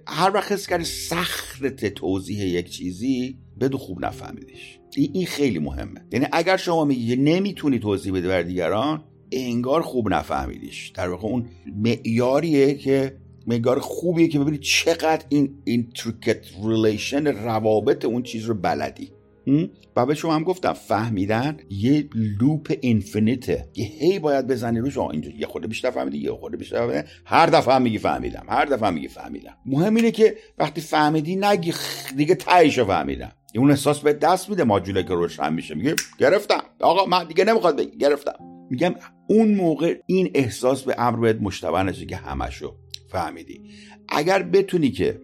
هر 0.07 0.31
وقت 0.35 0.53
حس 0.53 0.67
کردید 0.67 0.87
سخت 0.87 1.85
توضیح 1.85 2.45
یک 2.45 2.71
چیزی 2.71 3.39
بدو 3.61 3.79
خوب 3.79 4.05
نفهمیدش 4.05 4.79
این 4.97 5.27
خیلی 5.27 5.59
مهمه. 5.59 6.01
یعنی 6.13 6.27
اگر 6.33 6.57
شما 6.57 6.85
میگی 6.85 7.17
نمی‌تونی 7.17 7.79
توضیح 7.79 8.13
بدی 8.13 8.29
بر 8.29 8.43
دیگران 8.43 9.05
انگار 9.33 9.83
خوب 9.83 10.09
نفهمیدیش. 10.09 10.89
در 10.89 11.09
واقع 11.09 11.29
اون 11.29 11.47
معیاریه 11.77 12.75
که 12.75 13.17
معیار 13.47 13.79
خوبیه 13.79 14.29
که 14.29 14.39
ببینید 14.39 14.61
چقدر 14.61 15.25
این 15.29 15.55
intricate 15.65 16.47
relation 16.65 17.27
روابط 17.27 18.05
اون 18.05 18.23
چیز 18.23 18.45
رو 18.45 18.55
بلدی. 18.55 19.13
و 19.97 20.07
به 20.07 20.15
شما 20.15 20.35
هم 20.35 20.43
گفتم 20.43 20.73
فهمیدن 20.73 21.57
یه 21.71 22.09
loop 22.15 22.77
infinite 22.81 23.59
ه 23.59 23.69
که 23.73 23.83
هی 23.83 24.19
باید 24.19 24.47
بزنی 24.47 24.79
روش. 24.79 24.99
اینجا 24.99 25.31
یه 25.39 25.47
خورده 25.47 25.69
بیشتر 25.69 25.91
فهمیدی 25.91 26.19
یه 26.19 26.33
خورده 26.33 26.57
بیشتر 26.57 26.87
فهمیدی. 26.87 27.09
هر 27.25 27.47
دفعه 27.47 27.75
هم 27.75 27.83
میگی 27.83 27.99
فهمیدم 27.99 28.47
هر 28.49 28.65
دفعه 28.65 28.89
هم 28.89 28.95
میگی 28.95 29.09
فهمیدم. 29.09 29.57
مهم 29.67 29.95
اینه 29.95 30.11
که 30.11 30.37
وقتی 30.59 30.81
فهمیدی 30.81 31.37
نگی 31.37 31.73
دیگه 32.17 32.35
تهشو 32.35 32.85
فهمیدم. 32.85 33.33
اون 33.55 33.71
احساس 33.71 34.01
بهت 34.01 34.13
دست 34.13 34.51
میده 34.51 34.65
ماجوله 34.65 35.03
که 35.03 35.15
روشن 35.15 35.53
میشه. 35.53 35.75
میگه 35.75 35.95
گرفتم. 36.19 36.63
آقا 36.81 37.05
من 37.07 37.27
دیگه 37.27 37.45
نمی‌خواد 37.45 37.77
بگی 37.77 37.99
گرفتم. 37.99 38.58
میگم 38.71 38.95
اون 39.27 39.55
موقع 39.55 39.99
این 40.07 40.31
احساس 40.35 40.83
به 40.83 40.95
امر 40.99 41.17
باید 41.17 41.43
مشتبه 41.43 41.83
نشه 41.83 42.07
که 42.07 42.17
همشو 42.17 42.75
فهمیدی. 43.09 43.61
اگر 44.09 44.43
بتونی 44.43 44.91
که 44.91 45.21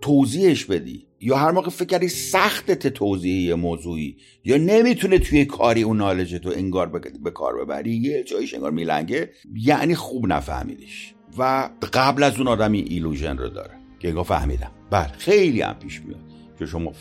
توضیحش 0.00 0.64
بدی 0.64 1.06
یا 1.20 1.36
هر 1.36 1.50
موقع 1.50 1.70
فکر 1.70 1.84
کردی 1.84 2.08
سختته 2.08 2.86
توضیح 2.86 3.54
موضوعی 3.54 4.16
یا 4.44 4.56
نمی‌تونه 4.56 5.18
توی 5.18 5.44
کاری 5.44 5.82
اون 5.82 5.96
knowledge 5.96 6.34
تو 6.34 6.52
انگار 6.56 6.88
به 7.24 7.30
کار 7.30 7.64
ببری 7.64 7.96
یه 7.96 8.22
جایش 8.22 8.54
انگار 8.54 8.70
میلنگه 8.70 9.30
یعنی 9.54 9.94
خوب 9.94 10.26
نفهمیدیش. 10.26 11.14
و 11.38 11.70
قبل 11.92 12.22
از 12.22 12.38
اون 12.38 12.48
آدمی 12.48 12.80
illusion 12.80 13.38
رو 13.38 13.48
داره 13.48 13.74
که 14.00 14.08
انگار 14.08 14.24
فهمیدم. 14.24 14.70
بله 14.90 15.12
خیلی 15.18 15.60
هم 15.60 15.74
پیش 15.74 16.00
میاد 16.00 16.20
که 16.58 16.66
شما 16.66 16.92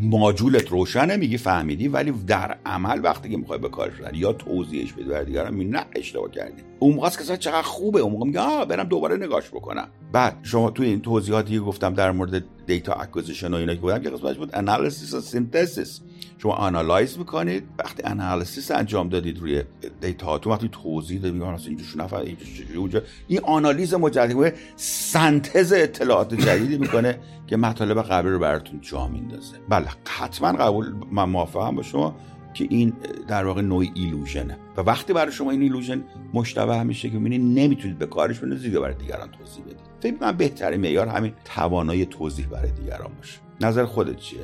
ماجولت 0.00 0.68
روشنه 0.68 1.16
میگی 1.16 1.38
فهمیدی 1.38 1.88
ولی 1.88 2.10
در 2.26 2.58
عمل 2.66 3.00
وقتی 3.04 3.28
که 3.28 3.36
می‌خوای 3.36 3.58
به 3.58 3.68
کارش 3.68 3.92
یا 4.12 4.32
توضیحش 4.32 4.92
بدی 4.92 5.04
برای 5.04 5.24
دیگران 5.24 5.54
می‌بینی 5.54 5.64
نه 5.64 5.86
اشتباه 5.96 6.30
کردی. 6.30 6.62
اون 6.78 6.94
موقع 6.94 7.10
که 7.10 7.36
چقدر 7.36 7.62
خوبه 7.62 8.00
اون 8.00 8.12
موقع 8.12 8.26
میگه 8.26 8.40
آه 8.40 8.64
برم 8.64 8.84
دوباره 8.84 9.16
نگاش 9.16 9.48
بکنم. 9.48 9.88
بعد 10.12 10.38
شما 10.42 10.70
توی 10.70 10.86
این 10.86 11.00
توضیحاتی 11.00 11.58
گفتم 11.58 11.94
در 11.94 12.10
مورد 12.10 12.44
data 12.66 12.92
acquisition 12.92 13.54
و 13.54 13.56
اینا 13.56 13.74
که 13.74 13.80
بودم 13.80 13.98
که 13.98 14.10
قسمتش 14.10 14.36
بود 14.36 14.50
analysis 14.52 15.14
و 15.14 15.20
synthesis 15.20 16.00
شما 16.42 16.52
analyze 16.52 17.18
می‌کنید 17.18 17.64
وقتی 17.78 18.02
analysis 18.02 18.70
انجام 18.70 19.08
دادید 19.08 19.38
روی 19.38 19.62
data 20.00 20.38
تو 20.38 20.50
وقتی 20.50 20.68
توضیح 20.72 21.20
دادید 21.20 21.34
میگن 21.34 21.58
اینجا 21.66 21.84
شو 21.84 21.98
نفر 21.98 22.16
اینجا 22.16 23.02
این 23.28 23.40
آنالیز 23.40 23.94
مجدد 23.94 24.54
سنتز 24.76 25.72
اطلاعات 25.72 26.34
جدیدی 26.34 26.78
می‌کنه 26.78 27.18
که 27.46 27.56
مطالب 27.56 28.02
قبلی 28.02 28.32
رو 28.32 28.38
براتون 28.38 28.80
جا 28.80 29.08
میندازه. 29.08 29.56
بله 29.68 29.86
حتما 30.08 30.52
قبول 30.52 30.94
من 31.12 31.24
موافقم 31.24 31.76
با 31.76 31.82
شما 31.82 32.16
که 32.54 32.66
این 32.70 32.92
در 33.28 33.44
واقع 33.44 33.60
نوع 33.60 33.84
illusion 33.94 34.45
ه. 34.45 34.58
و 34.76 34.80
وقتی 34.80 35.12
برای 35.12 35.32
شما 35.32 35.50
این 35.50 35.62
illusion 35.62 36.04
مشتبه 36.34 36.82
میشه 36.82 37.10
که 37.10 37.18
می‌بینید 37.18 37.58
نمی‌تونید 37.58 37.98
به 37.98 38.06
کارش 38.06 38.38
بندازید 38.38 38.72
برای 38.72 38.94
دیگران 38.94 39.28
توضیح 39.38 39.64
بدید. 39.64 39.80
فکر 40.00 40.14
من 40.20 40.36
بهترین 40.36 40.80
معیار 40.80 41.08
همین 41.08 41.32
توانایی 41.44 42.06
توضیح 42.06 42.46
برای 42.46 42.70
دیگران 42.70 43.10
باشه. 43.18 43.38
نظر 43.60 43.84
خودت 43.84 44.16
چیه؟ 44.16 44.40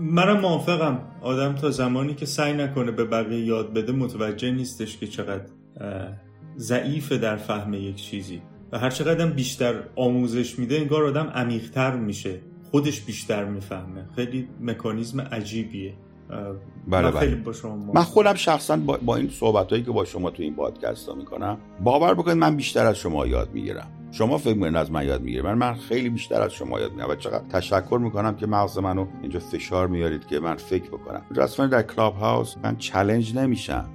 منم 0.00 0.40
موافقم. 0.40 0.98
آدم 1.22 1.54
تا 1.54 1.70
زمانی 1.70 2.14
که 2.14 2.26
سعی 2.26 2.52
نکنه 2.52 2.90
به 2.90 3.04
بقیه 3.04 3.44
یاد 3.44 3.72
بده 3.72 3.92
متوجه 3.92 4.50
نیستش 4.50 4.98
که 4.98 5.06
چقدر 5.06 5.44
ضعیف 6.58 7.12
در 7.12 7.36
فهم 7.36 7.74
یک 7.74 7.96
چیزی. 7.96 8.42
و 8.72 8.78
هر 8.78 8.90
چقدر 8.90 9.26
بیشتر 9.26 9.74
آموزش 9.96 10.58
میده 10.58 10.76
انگار 10.76 11.04
آدم 11.04 11.26
عمیقتر 11.34 11.96
میشه. 11.96 12.40
خودش 12.70 13.00
بیشتر 13.00 13.44
می‌فهمه. 13.44 14.08
خیلی 14.16 14.48
مکانیزم 14.60 15.20
عجیبیه. 15.20 15.94
بله 16.88 17.10
بله. 17.10 17.42
من 17.94 18.02
خودم 18.02 18.34
شخصا 18.34 18.76
با, 18.76 18.98
با 19.02 19.16
این 19.16 19.28
صحبت 19.28 19.70
هایی 19.70 19.82
که 19.84 19.90
با 19.90 20.04
شما 20.04 20.30
تو 20.30 20.42
این 20.42 20.54
پادکست 20.54 21.08
ها 21.08 21.14
می‌کنم 21.14 21.58
باور 21.84 22.14
بکنید 22.14 22.36
من 22.36 22.56
بیشتر 22.56 22.86
از 22.86 22.98
شما 22.98 23.26
یاد 23.26 23.50
می‌گیرم. 23.52 23.88
شما 24.12 24.38
فکر 24.38 24.54
می‌کنید 24.54 24.76
از 24.76 24.90
من 24.90 25.06
یاد 25.06 25.22
می‌گیرم 25.22 25.44
من 25.44 25.54
من 25.54 25.74
خیلی 25.74 26.08
بیشتر 26.08 26.42
از 26.42 26.52
شما 26.52 26.80
یاد 26.80 26.90
می‌گیرم. 26.90 27.10
و 27.10 27.14
چقدر 27.14 27.44
تشکر 27.48 27.98
می‌کنم 28.02 28.36
که 28.36 28.46
مغز 28.46 28.78
منو 28.78 29.06
اینجا 29.22 29.38
فشار 29.38 29.88
میارید 29.88 30.26
که 30.26 30.40
من 30.40 30.54
فکر 30.54 30.88
بکنم. 30.88 31.22
رسما 31.36 31.66
در 31.66 31.82
کلاب 31.82 32.16
هاوس 32.16 32.54
من 32.62 32.76
چالش 32.76 33.34
نمیشم. 33.34 33.90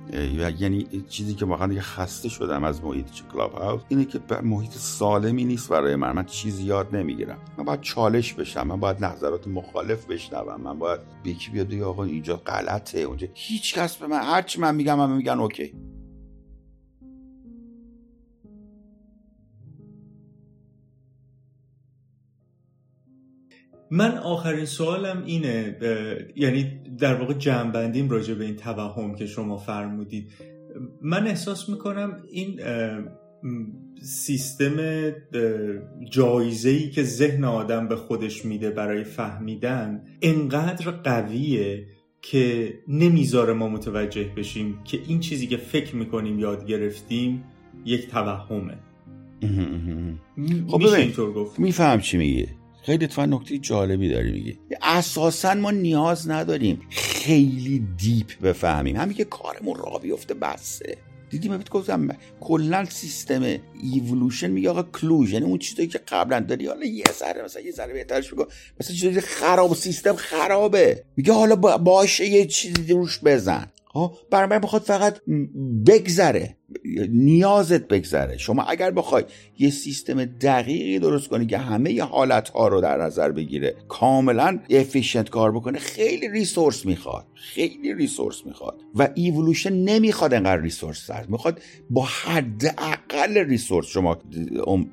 یعنی 0.59 0.87
چیزی 1.09 1.33
که 1.33 1.45
واقعا 1.45 1.67
دیگه 1.67 1.81
خسته 1.81 2.29
شدم 2.29 2.63
از 2.63 2.83
محیط 2.83 3.05
کلاب 3.33 3.53
هاوس 3.53 3.81
اینه 3.87 4.05
که 4.05 4.19
محیط 4.43 4.71
سالمی 4.71 5.45
نیست 5.45 5.69
برای 5.69 5.95
من. 5.95 6.11
من 6.11 6.25
چیزی 6.25 6.63
یاد 6.63 6.95
نمی‌گیرم. 6.95 7.37
من 7.57 7.63
باید 7.63 7.81
چالش 7.81 8.33
بشم. 8.33 8.67
من 8.67 8.79
باید 8.79 9.05
نظرات 9.05 9.47
مخالف 9.47 10.05
بشنوم. 10.05 10.61
من 10.61 10.79
باید 10.79 10.99
یکی 11.25 11.51
بیاد 11.51 11.73
آقا 11.73 12.03
اینجا 12.03 12.37
غلطه. 12.37 12.99
اونجا 12.99 13.27
هیچ 13.33 13.75
کس 13.75 13.95
به 13.95 14.07
من 14.07 14.21
هرچی 14.23 14.61
من 14.61 14.75
میگم 14.75 14.97
من 14.97 15.11
میگن 15.11 15.39
اوکی. 15.39 15.73
من 23.91 24.17
آخرین 24.17 24.65
سوالم 24.65 25.23
اینه 25.25 25.77
یعنی 26.35 26.81
در 26.99 27.15
واقع 27.15 27.33
جمعبندیم 27.33 28.09
راجع 28.09 28.33
به 28.33 28.45
این 28.45 28.55
توهم 28.55 29.15
که 29.15 29.25
شما 29.25 29.57
فرمودید. 29.57 30.31
من 31.01 31.27
احساس 31.27 31.69
می‌کنم 31.69 32.23
این 32.31 32.59
سیستم 34.01 34.75
جایزه 36.09 36.69
ای 36.69 36.89
که 36.89 37.03
ذهن 37.03 37.43
آدم 37.43 37.87
به 37.87 37.95
خودش 37.95 38.45
میده 38.45 38.69
برای 38.69 39.03
فهمیدن 39.03 40.03
انقدر 40.21 40.91
قویه 40.91 41.87
که 42.21 42.73
نمی‌ذاره 42.87 43.53
ما 43.53 43.67
متوجه 43.69 44.23
بشیم 44.37 44.79
که 44.83 44.99
این 45.07 45.19
چیزی 45.19 45.47
که 45.47 45.57
فکر 45.57 45.95
می‌کنیم 45.95 46.39
یاد 46.39 46.65
گرفتیم 46.65 47.43
یک 47.85 48.09
توهمه. 48.09 48.77
خب 50.67 50.81
اینطور 50.81 51.33
گفت؟ 51.33 51.59
میفهم 51.59 51.99
چی 51.99 52.17
میگه 52.17 52.47
خیلی 52.85 53.05
اتفاقا 53.05 53.25
نکته 53.25 53.57
جالبی 53.57 54.09
داری 54.09 54.31
میگی. 54.31 54.57
اساسا 54.81 55.53
ما 55.53 55.71
نیاز 55.71 56.29
نداریم 56.29 56.81
خیلی 56.89 57.87
deep 57.97 58.41
بفهمیم. 58.41 58.95
همین 58.95 59.17
که 59.17 59.23
کارمون 59.23 59.75
را 59.75 59.99
بیفته 59.99 60.33
بسه. 60.33 60.97
دیدی 61.29 61.49
من 61.49 61.63
گفتم 61.71 62.07
کلا 62.39 62.85
سیستم 62.85 63.57
ایولوشن 63.81 64.51
میگه 64.51 64.69
آقا 64.69 64.83
kluge 64.83 65.33
یعنی 65.33 65.45
اون 65.45 65.57
چیزایی 65.57 65.87
که 65.87 65.97
قبلا 65.97 66.39
داری. 66.39 66.67
حالا 66.67 66.85
یه 66.85 67.03
ذره 67.19 67.43
مثلا 67.43 67.61
یه 67.61 67.71
ذره 67.71 67.93
بهترش 67.93 68.33
بگو. 68.33 68.45
مثلا 68.79 68.95
چیزی 68.95 69.21
خراب 69.21 69.75
سیستم 69.75 70.15
خرابه. 70.15 71.03
میگه 71.15 71.33
حالا 71.33 71.55
باشه 71.77 72.25
یه 72.25 72.45
چیزی 72.45 72.93
روش 72.93 73.19
بزن. 73.23 73.71
ها 73.95 74.17
برای 74.31 74.49
من 74.49 74.59
بخواد 74.59 74.81
فقط 74.81 75.21
بگذره. 75.87 76.57
نیازت 77.09 77.87
بگذره. 77.87 78.37
شما 78.37 78.63
اگر 78.63 78.91
بخوای 78.91 79.23
یه 79.59 79.69
سیستم 79.69 80.25
دقیقی 80.25 80.99
درست 80.99 81.27
کنی 81.27 81.45
که 81.45 81.57
همه 81.57 82.01
حالت 82.01 82.49
ها 82.49 82.67
رو 82.67 82.81
در 82.81 82.97
نظر 82.97 83.31
بگیره 83.31 83.75
کاملا 83.87 84.59
efficient 84.69 85.29
کار 85.29 85.51
بکنه 85.51 85.79
خیلی 85.79 86.29
resource 86.29 86.85
می‌خواد. 86.85 87.25
خیلی 87.33 87.93
resource 87.93 88.45
می‌خواد. 88.45 88.75
و 88.95 89.09
evolution 89.15 89.73
نمی‌خواد 89.73 90.33
انقدر 90.33 90.61
resource 90.61 91.05
صرف 91.05 91.29
می‌خواد 91.29 91.61
با 91.89 92.01
حد 92.01 92.75
اقل 92.77 93.37
resource 93.37 93.87
شما 93.87 94.17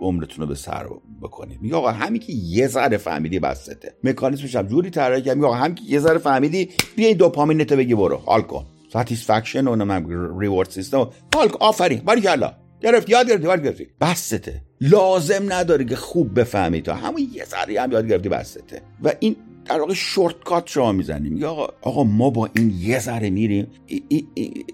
عمرتون 0.00 0.42
رو 0.42 0.46
به 0.46 0.54
سر 0.54 0.86
بکنید. 1.22 1.62
میگه 1.62 1.76
آقا 1.76 1.90
همین 1.90 2.20
که 2.20 2.32
یه 2.32 2.66
ذره 2.66 2.96
فهمیدی 2.96 3.38
بسته. 3.38 3.94
مکانیزمش 4.04 4.56
هم 4.56 4.66
جوری 4.66 4.90
طراحی 4.90 5.22
کرد. 5.22 5.36
میگه 5.36 5.46
آقا 5.46 5.56
همین 5.56 5.74
که 5.74 5.82
یه 5.88 5.98
ذره 5.98 6.18
فهمیدی 6.18 6.68
بیا 6.96 7.08
این 7.08 7.16
دوپامینت 7.16 7.72
بگی 7.72 7.94
برو. 7.94 8.16
حال 8.16 8.42
کن. 8.42 8.66
satisfaction 8.92 9.68
اونم 9.68 10.38
reward 10.40 10.70
system 10.70 11.10
حال 11.34 11.48
آفرین. 11.72 12.00
باریکلا 12.04 12.52
گرفت. 12.82 13.10
یاد 13.10 13.28
گرفتی؟ 13.28 13.44
یاد 13.46 13.64
گرفتی؟ 13.64 13.86
بسته 14.00 14.62
لازم 14.80 15.52
نداره 15.52 15.84
که 15.84 15.96
خوب 15.96 16.40
بفهمی 16.40 16.82
تا 16.82 16.94
همون 16.94 17.28
یه 17.32 17.44
ذره 17.44 17.80
هم 17.80 17.92
یاد 17.92 18.08
گرفتی 18.08 18.28
بسته 18.28 18.82
و 19.02 19.12
این 19.20 19.36
در 19.64 19.80
واقع 19.80 19.94
شورت 19.94 20.44
کات 20.44 20.68
شما 20.68 20.92
می‌زنیم 20.92 21.36
یا 21.36 21.50
آقا 21.50 21.66
آقا 21.82 22.04
ما 22.04 22.30
با 22.30 22.50
این 22.56 22.74
یه 22.78 22.98
ذره 22.98 23.30
میریم. 23.30 23.66
ای 23.86 24.02
ای 24.08 24.26
ای 24.34 24.64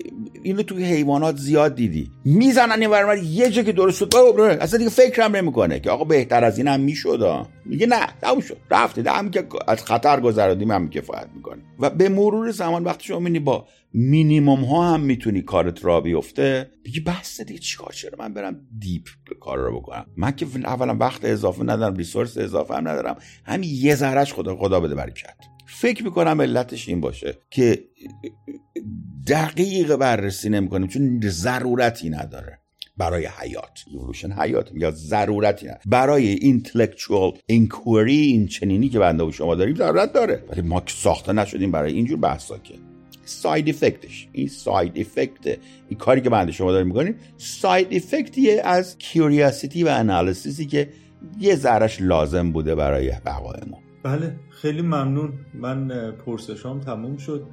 اینو 0.43 0.63
توی 0.63 0.85
حیوانات 0.85 1.37
زیاد 1.37 1.75
دیدی. 1.75 2.11
می‌زنن 2.31 2.81
این 2.81 2.91
برمار 2.91 3.19
یه 3.19 3.51
جا 3.51 3.63
که 3.63 3.73
درست 3.73 3.99
شد 3.99 4.15
اصلا 4.15 4.79
دیگه 4.79 4.91
فکرم 4.91 5.37
نمی‌کنه 5.37 5.81
که 5.81 5.91
آقا 5.91 6.05
بهتر 6.05 6.45
از 6.45 6.59
این 6.59 6.69
هم 6.69 6.81
می‌شد 6.81 7.47
میگه 7.65 7.87
نه 7.87 8.07
تموم 8.21 8.41
شد. 8.41 8.57
رفته 8.71 9.03
که 9.33 9.47
از 9.69 9.85
خطر 9.85 10.21
گذراندیم 10.21 10.71
هم 10.71 10.91
کفایت 10.91 11.29
می‌کنه. 11.35 11.63
و 11.79 11.91
به 11.91 12.09
مرور 12.09 12.51
زمان 12.51 12.85
وقتی 12.85 13.05
شما 13.05 13.19
می‌بینی 13.19 13.39
با 13.39 13.67
مینیموم 13.93 14.65
ها 14.65 14.95
هم 14.95 15.01
می‌تونی 15.01 15.43
کارت 15.43 15.85
را 15.85 16.01
بیفته 16.01 16.71
بگی 16.85 17.01
بس 17.01 17.41
دیگه 17.41 17.61
چیکار؟ 17.61 17.93
چرا 17.93 18.19
من 18.19 18.35
برم 18.35 18.61
deep 18.79 19.05
کار 19.41 19.59
رو 19.59 19.81
بکنم؟ 19.81 20.07
من 20.17 20.33
که 20.33 20.47
اولا 20.65 20.97
وقت 21.01 21.25
اضافه 21.25 21.63
ندارم 21.63 21.97
resource 21.97 22.39
اضافه 22.39 22.75
هم 22.75 22.89
ندارم. 22.89 23.17
همین 23.45 23.71
یه 23.73 23.95
ذرهش 23.95 24.33
خدا 24.33 24.57
خدا 24.57 24.81
بده 24.81 24.95
برکت 24.95 25.37
فکر 25.71 26.05
می‌کنم 26.05 26.41
علتش 26.41 26.89
این 26.89 27.01
باشه 27.01 27.39
که 27.51 27.85
دقیق 29.27 29.97
بررسی 29.97 30.49
نمی‌کنیم 30.49 30.89
چون 30.89 31.21
ضرورتی 31.25 32.11
نداره. 32.11 32.59
برای 32.97 33.27
حیات. 33.27 33.85
ایولوشن 33.87 34.33
حیات 34.33 34.71
یا 34.75 34.91
ضرورتی 34.91 35.67
نداره. 35.67 35.83
برای 35.87 36.27
intellectual 36.29 37.33
inquiry 37.47 38.17
این 38.17 38.47
چنینی 38.47 38.89
که 38.89 38.99
بنده 38.99 39.25
و 39.25 39.33
شما 39.33 39.55
داریم 39.55 39.75
ضرورت 39.75 40.13
داره. 40.13 40.45
ولی 40.49 40.61
ما 40.61 40.83
ساخته 40.87 41.33
نشدیم 41.33 41.71
برای 41.71 41.93
اینجور 41.93 42.19
بحثا 42.19 42.59
که. 42.59 42.75
side 43.25 43.69
effect 43.69 44.14
ش 44.14 44.29
این 44.33 44.49
side 44.49 44.99
effect 44.99 45.59
این 45.89 45.99
کاری 45.99 46.21
که 46.21 46.31
بنده 46.31 46.53
شما 46.53 46.73
داریم 46.73 46.87
می‌کنیم 46.87 47.15
side 47.37 47.95
effect 47.95 48.46
یه 48.46 48.63
از 48.65 48.99
curiosity 48.99 49.85
و 49.85 49.89
analysis 49.89 50.58
ی 50.58 50.67
که 50.67 50.89
یه 51.41 51.55
ذرش 51.55 52.01
لازم 52.01 52.53
بوده 52.53 52.75
برای 52.75 53.13
بقای 53.27 53.61
ما. 53.71 53.88
بله 54.03 54.37
خیلی 54.51 54.83
ممنون. 54.83 55.33
من 55.55 56.11
پرسشام 56.11 56.81
تموم 56.81 57.17
شد. 57.17 57.47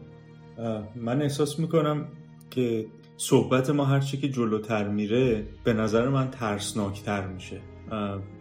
من 0.95 1.21
احساس 1.21 1.59
می‌کنم 1.59 2.07
که 2.49 2.85
صحبت 3.17 3.69
ما 3.69 3.85
هرچی 3.85 4.17
که 4.17 4.29
جلوتر 4.29 4.87
میره 4.87 5.43
به 5.63 5.73
نظر 5.73 6.09
من 6.09 6.31
ترسناکتر 6.31 7.27
میشه. 7.27 7.61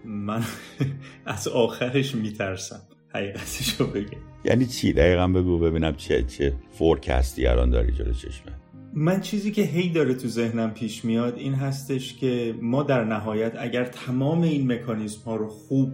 من 0.05 0.43
از 1.27 1.49
آخرش 1.49 2.15
میترسم. 2.15 2.81
حقیقتش 3.09 3.81
رو 3.81 3.87
بگم. 3.87 4.19
یعنی 4.45 4.67
چی؟ 4.67 4.93
دقیقا 4.93 5.29
بگو 5.29 5.59
ببینم 5.59 5.95
چه 5.97 6.23
چه 6.23 6.55
فورکستی 6.73 7.47
الان 7.47 7.71
داری 7.71 7.93
جلو 7.93 8.13
چشمه 8.13 8.53
من 8.95 9.21
چیزی 9.21 9.51
که 9.53 9.63
هی 9.63 9.89
داره 9.89 10.15
تو 10.15 10.29
ذهنم 10.29 10.71
پیش 10.71 11.05
میاد 11.05 11.39
این 11.39 11.55
هستش 11.55 12.15
که 12.15 12.55
ما 12.63 12.83
در 12.83 13.05
نهایت 13.05 13.53
اگر 13.59 13.85
تمام 13.85 14.43
این 14.43 14.73
مکانیزم 14.73 15.21
ها 15.27 15.37
رو 15.37 15.49
خوب 15.49 15.93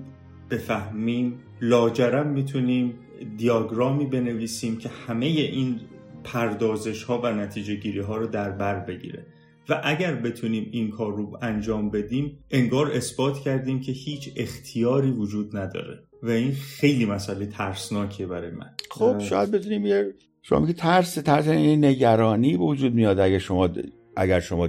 بفهمیم 0.51 1.38
لاجرم 1.61 2.26
می‌تونیم 2.26 2.94
دیاگرامی 3.36 4.07
بنویسیم 4.07 4.78
که 4.78 4.88
همه 4.88 5.26
این 5.26 5.80
پردازش 6.24 7.03
ها 7.03 7.20
و 7.20 7.32
نتیجه 7.32 7.74
گیری 7.74 8.01
ها 8.01 8.16
رو 8.16 8.26
در 8.26 8.51
بر 8.51 8.80
بگیره. 8.80 9.26
و 9.68 9.80
اگر 9.84 10.14
بتونیم 10.14 10.68
این 10.72 10.90
کار 10.90 11.16
رو 11.16 11.38
انجام 11.42 11.90
بدیم 11.90 12.38
انگار 12.51 12.90
اثبات 12.90 13.38
کردیم 13.38 13.80
که 13.80 13.92
هیچ 13.92 14.32
اختیاری 14.36 15.11
وجود 15.11 15.57
نداره. 15.57 16.03
و 16.22 16.30
این 16.30 16.53
خیلی 16.53 17.05
مسئله 17.05 17.46
ترسناکیه 17.46 18.26
برای 18.26 18.51
من. 18.51 18.70
خب 18.90 19.18
شاید 19.18 19.51
بتونیم 19.51 19.86
یه 19.86 20.14
شما 20.42 20.61
میگه 20.61 20.72
ترس 20.72 21.14
ترس 21.14 21.48
این 21.48 21.84
نگرانی 21.84 22.57
به 22.57 22.64
وجود 22.64 22.94
میاد 22.94 23.18
اگر 23.18 23.38
شما 23.38 23.68
اگر 24.16 24.40
شما 24.40 24.68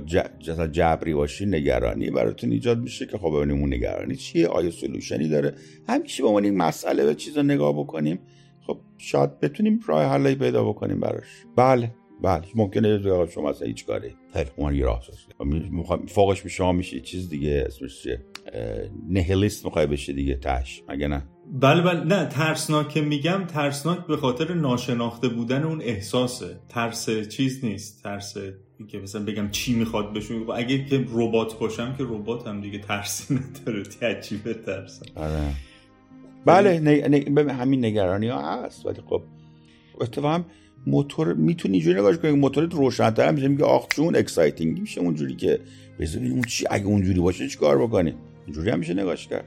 جبری 0.72 1.14
باشی 1.14 1.46
نگرانی 1.46 2.10
براتون 2.10 2.52
ایجاد 2.52 2.80
میشه 2.80 3.06
که 3.06 3.18
خب 3.18 3.32
ببینیم 3.38 3.62
اون 3.62 3.74
نگرانی 3.74 4.16
چیه 4.16 4.48
آیا 4.48 4.72
سلوشنی 4.72 5.28
داره؟ 5.28 5.56
همیشه 5.88 6.24
به 6.24 6.30
عنوان 6.30 6.44
این 6.44 6.58
مسئله 6.58 7.06
به 7.06 7.16
چیزا 7.16 7.42
نگاه 7.42 7.74
بکنیم. 7.74 8.20
خب 8.68 8.80
شاید 8.98 9.40
بتونیم 9.40 9.80
راه 9.88 10.06
حلی 10.06 10.36
پیدا 10.36 10.64
بکنیم 10.70 11.00
براش. 11.00 11.46
بله 11.56 11.92
بله. 12.24 12.44
ممکنه 12.56 13.28
شما 13.28 13.50
اصلا 13.50 13.68
هیچ 13.68 13.86
کاری 13.86 14.16
خیلی 14.34 14.50
اون 14.56 14.76
یه 14.76 14.86
راه 14.86 15.04
فوقش 16.08 16.42
به 16.42 16.50
شما 16.50 16.72
میشه 16.72 17.00
چیز 17.00 17.30
دیگه 17.30 17.64
اسمش 17.68 18.04
چیه؟ 18.04 18.26
نیهیلیست 19.10 19.66
می‌خوای 19.66 19.86
بشه 19.88 20.14
دیگه 20.14 20.36
تهش 20.36 20.84
مگه 20.90 21.08
نه؟ 21.08 21.24
بله 21.52 21.82
بله. 21.82 22.04
نه 22.04 22.26
ترسناک 22.26 22.90
که 22.90 23.02
میگم 23.02 23.44
ترسناک 23.48 24.08
به 24.08 24.18
خاطر 24.18 24.54
ناشناخته 24.54 25.28
بودن 25.28 25.64
اون 25.64 25.82
احساسه. 25.82 26.60
ترس 26.70 27.10
چیز 27.10 27.66
نیست. 27.66 28.04
ترس 28.04 28.38
که 28.88 28.98
مثلا 28.98 29.26
بگم 29.26 29.50
چی 29.50 29.74
می‌خواد 29.76 30.14
بشون 30.14 30.46
اگه 30.56 30.86
که 30.86 31.06
ربات 31.14 31.60
باشم 31.60 31.96
که 31.98 32.04
ربات 32.04 32.48
هم 32.48 32.62
دیگه 32.62 32.80
ترسی 32.80 33.34
نداره. 33.36 33.84
تعجبه 33.84 34.54
ترسم 34.54 35.06
آره. 35.16 35.54
بله 36.46 36.80
نه 36.80 37.54
همین 37.54 37.86
نگرانی 37.86 38.28
ها 38.28 38.64
هست. 38.64 38.86
ولی 38.86 39.02
خب 39.10 39.24
اتفاقا 40.02 40.44
موتور 40.88 41.34
می‌تونی 41.34 41.74
اینجوری 41.74 42.00
نگاهش 42.00 42.18
کنی. 42.18 42.32
موتورت 42.32 42.74
روشن‌تر 42.74 43.32
میشه. 43.32 43.48
میگه 43.48 43.66
آخ 43.66 43.88
جون 43.96 44.16
exciting 44.16 44.80
میشه 44.80 45.02
اونجوری 45.02 45.36
که 45.36 45.60
بذار 46.00 46.24
اون 46.24 46.42
چی 46.42 46.66
اگه 46.70 46.86
اونجوری 46.86 47.20
باشه 47.20 47.48
چیکار 47.48 47.88
بکنی؟ 47.88 48.14
اینجوری 48.46 48.70
هم 48.70 48.80
میشه 48.80 48.94
نگاهش 48.94 49.28
کرد. 49.28 49.46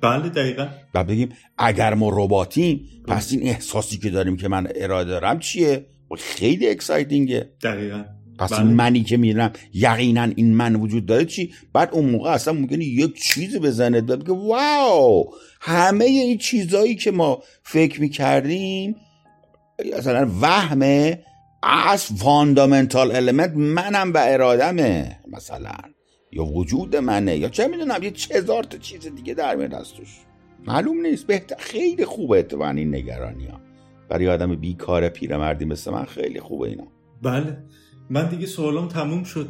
بله 0.00 0.28
دقیقا. 0.28 0.68
و 0.94 1.04
بگیم 1.04 1.28
اگر 1.58 1.94
ما 1.94 2.10
رباتیم 2.12 2.88
پس 3.08 3.32
این 3.32 3.42
احساسی 3.42 3.98
که 3.98 4.10
داریم 4.10 4.36
که 4.36 4.48
من 4.48 4.68
اراده 4.74 5.10
دارم 5.10 5.38
چیه؟ 5.38 5.86
خیلی 6.18 6.68
اکسایتینگه. 6.68 7.50
دقیقا. 7.62 8.04
پس 8.38 8.52
بله. 8.52 8.62
منی 8.62 9.02
که 9.02 9.16
میرم 9.16 9.52
یقینا 9.74 10.22
این 10.36 10.54
من 10.54 10.74
وجود 10.74 11.06
داره 11.06 11.24
چی؟ 11.24 11.52
بعد 11.72 11.88
اون 11.92 12.10
موقع 12.10 12.30
اصلا 12.30 12.54
ممکنه 12.54 12.84
یک 12.84 13.22
چیزی 13.22 13.58
بزنه 13.58 14.06
که 14.06 14.32
واو 14.32 15.30
همه 15.60 16.04
این 16.04 16.38
چیزایی 16.38 16.94
که 16.94 17.10
ما 17.10 17.42
فکر 17.62 18.00
می‌کردیم 18.00 18.96
اصلا 19.94 20.30
وهمه 20.40 21.22
از 21.62 22.04
fundamental 22.04 23.16
element 23.16 23.52
منم 23.56 24.12
و 24.12 24.18
ارادمه 24.26 25.18
مثلا. 25.32 25.95
یا 26.32 26.44
وجود 26.44 26.96
منه 26.96 27.36
یا 27.36 27.48
چه 27.48 27.68
می‌دونم 27.68 28.02
یه 28.02 28.10
چه 28.10 28.34
هزار 28.34 28.64
تا 28.64 28.78
چیز 28.78 29.06
دیگه 29.06 29.34
در 29.34 29.56
میاد 29.56 29.74
از 29.74 29.94
توش 29.94 30.08
معلوم 30.66 31.00
نیست 31.00 31.26
بهتر 31.26 31.56
خیلی 31.58 32.04
خوبه 32.04 32.38
اتفاقا 32.38 32.70
این 32.70 32.94
نگرانی 32.94 33.46
ها 33.46 33.60
برای 34.08 34.28
آدم 34.28 34.54
بیکار 34.56 35.08
پیرمردی 35.08 35.64
مثل 35.64 35.90
من 35.90 36.04
خیلی 36.04 36.40
خوبه 36.40 36.68
اینا. 36.68 36.86
بله 37.22 37.58
من 38.10 38.28
دیگه 38.28 38.46
سوالم 38.46 38.88
تموم 38.88 39.24
شد. 39.24 39.48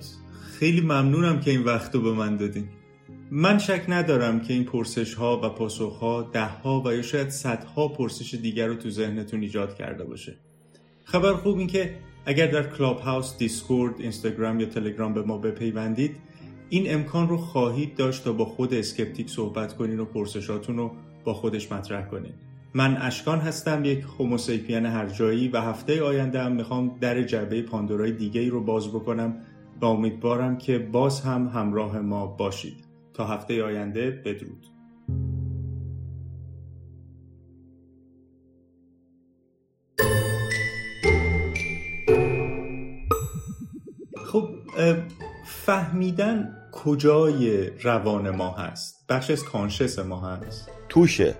خیلی 0.58 0.80
ممنونم 0.80 1.40
که 1.40 1.50
این 1.50 1.62
وقت 1.62 1.94
رو 1.94 2.00
به 2.00 2.12
من 2.12 2.36
دادین. 2.36 2.68
من 3.30 3.58
شک 3.58 3.84
ندارم 3.88 4.40
که 4.40 4.54
این 4.54 4.64
پرسش 4.64 5.14
ها 5.14 5.40
و 5.44 5.48
پاسخ 5.48 5.98
ها 5.98 6.22
ده 6.22 6.46
ها 6.46 6.82
و 6.86 6.92
یا 6.92 7.02
شاید 7.02 7.28
صدها 7.28 7.88
پرسش 7.88 8.34
دیگر 8.34 8.66
رو 8.66 8.74
تو 8.74 8.90
ذهنتون 8.90 9.42
ایجاد 9.42 9.74
کرده 9.74 10.04
باشه. 10.04 10.36
خبر 11.04 11.34
خوب 11.34 11.58
این 11.58 11.66
که 11.66 11.94
اگر 12.26 12.46
در 12.46 12.76
کلاب 12.76 12.98
هاوس، 12.98 13.38
دیسکورد، 13.38 14.00
اینستاگرام 14.00 14.60
یا 14.60 14.66
تلگرام 14.66 15.14
به 15.14 15.22
ما 15.22 15.38
بپیوندید 15.38 16.16
این 16.68 16.94
امکان 16.94 17.28
رو 17.28 17.36
خواهید 17.36 17.94
داشت 17.94 18.24
تا 18.24 18.32
با 18.32 18.44
خود 18.44 18.74
اسکپتیک 18.74 19.30
صحبت 19.30 19.76
کنین 19.76 20.00
و 20.00 20.04
پرسشاتون 20.04 20.76
رو 20.76 20.90
با 21.24 21.34
خودش 21.34 21.72
مطرح 21.72 22.06
کنین. 22.06 22.32
من 22.74 22.96
اشکان 22.96 23.38
هستم 23.38 23.84
یک 23.84 24.04
هوموساپین 24.18 24.86
هر 24.86 25.06
جایی 25.06 25.48
و 25.48 25.60
هفته 25.60 26.02
آینده 26.02 26.42
هم 26.42 26.52
می‌خوام 26.52 26.98
در 27.00 27.22
جعبه 27.22 27.62
پاندورای 27.62 28.12
دیگه 28.12 28.40
ای 28.40 28.48
رو 28.48 28.60
باز 28.60 28.88
بکنم 28.88 29.36
و 29.80 29.84
امیدوارم 29.84 30.58
که 30.58 30.78
باز 30.78 31.20
هم 31.20 31.48
همراه 31.48 32.00
ما 32.00 32.26
باشید. 32.26 32.84
تا 33.14 33.26
هفته 33.26 33.64
آینده 33.64 34.10
بدرود. 34.10 34.66
خب 44.24 44.48
فهمیدن 45.66 46.56
کجای 46.72 47.70
روان 47.82 48.30
ما 48.30 48.50
هست. 48.50 49.04
بخش 49.08 49.30
از 49.30 49.44
کانشس 49.44 49.98
ما 49.98 50.20
هست. 50.20 50.68
توشه. 50.88 51.34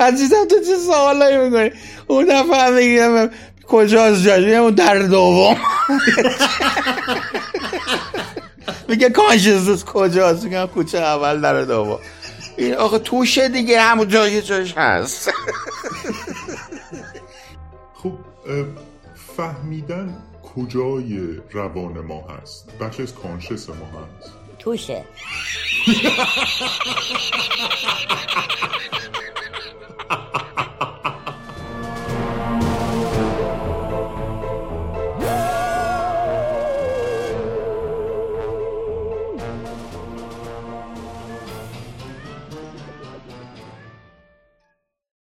عزیزم 0.00 0.44
تو 0.50 0.56
چه 0.66 0.76
سوالایی 0.86 1.38
می‌کنی؟ 1.38 1.70
اون 2.06 2.24
میگم 2.72 3.30
کجاست 3.66 4.22
جاش. 4.22 4.44
اون 4.44 4.74
در 4.74 4.98
دوم. 4.98 5.56
میگه 8.88 9.10
کانشنس 9.10 9.84
کجاست؟ 9.84 10.44
میگم 10.44 10.66
کوچه 10.66 10.98
اول 10.98 11.40
در 11.40 11.62
دوم. 11.62 11.98
این 12.56 12.74
آقا 12.74 12.98
توشه 12.98 13.48
دیگه 13.48 13.80
همون 13.80 14.08
جایی 14.08 14.42
جاش 14.42 14.74
هست. 14.76 15.31
فهمیدن 19.14 20.22
کجای 20.54 21.40
روان 21.50 22.00
ما 22.00 22.26
هست؟ 22.28 22.78
بخش 22.78 23.00
از 23.00 23.14
کانشس 23.14 23.68
ما 23.68 23.74
هست. 23.74 24.32
توشه. 24.58 25.04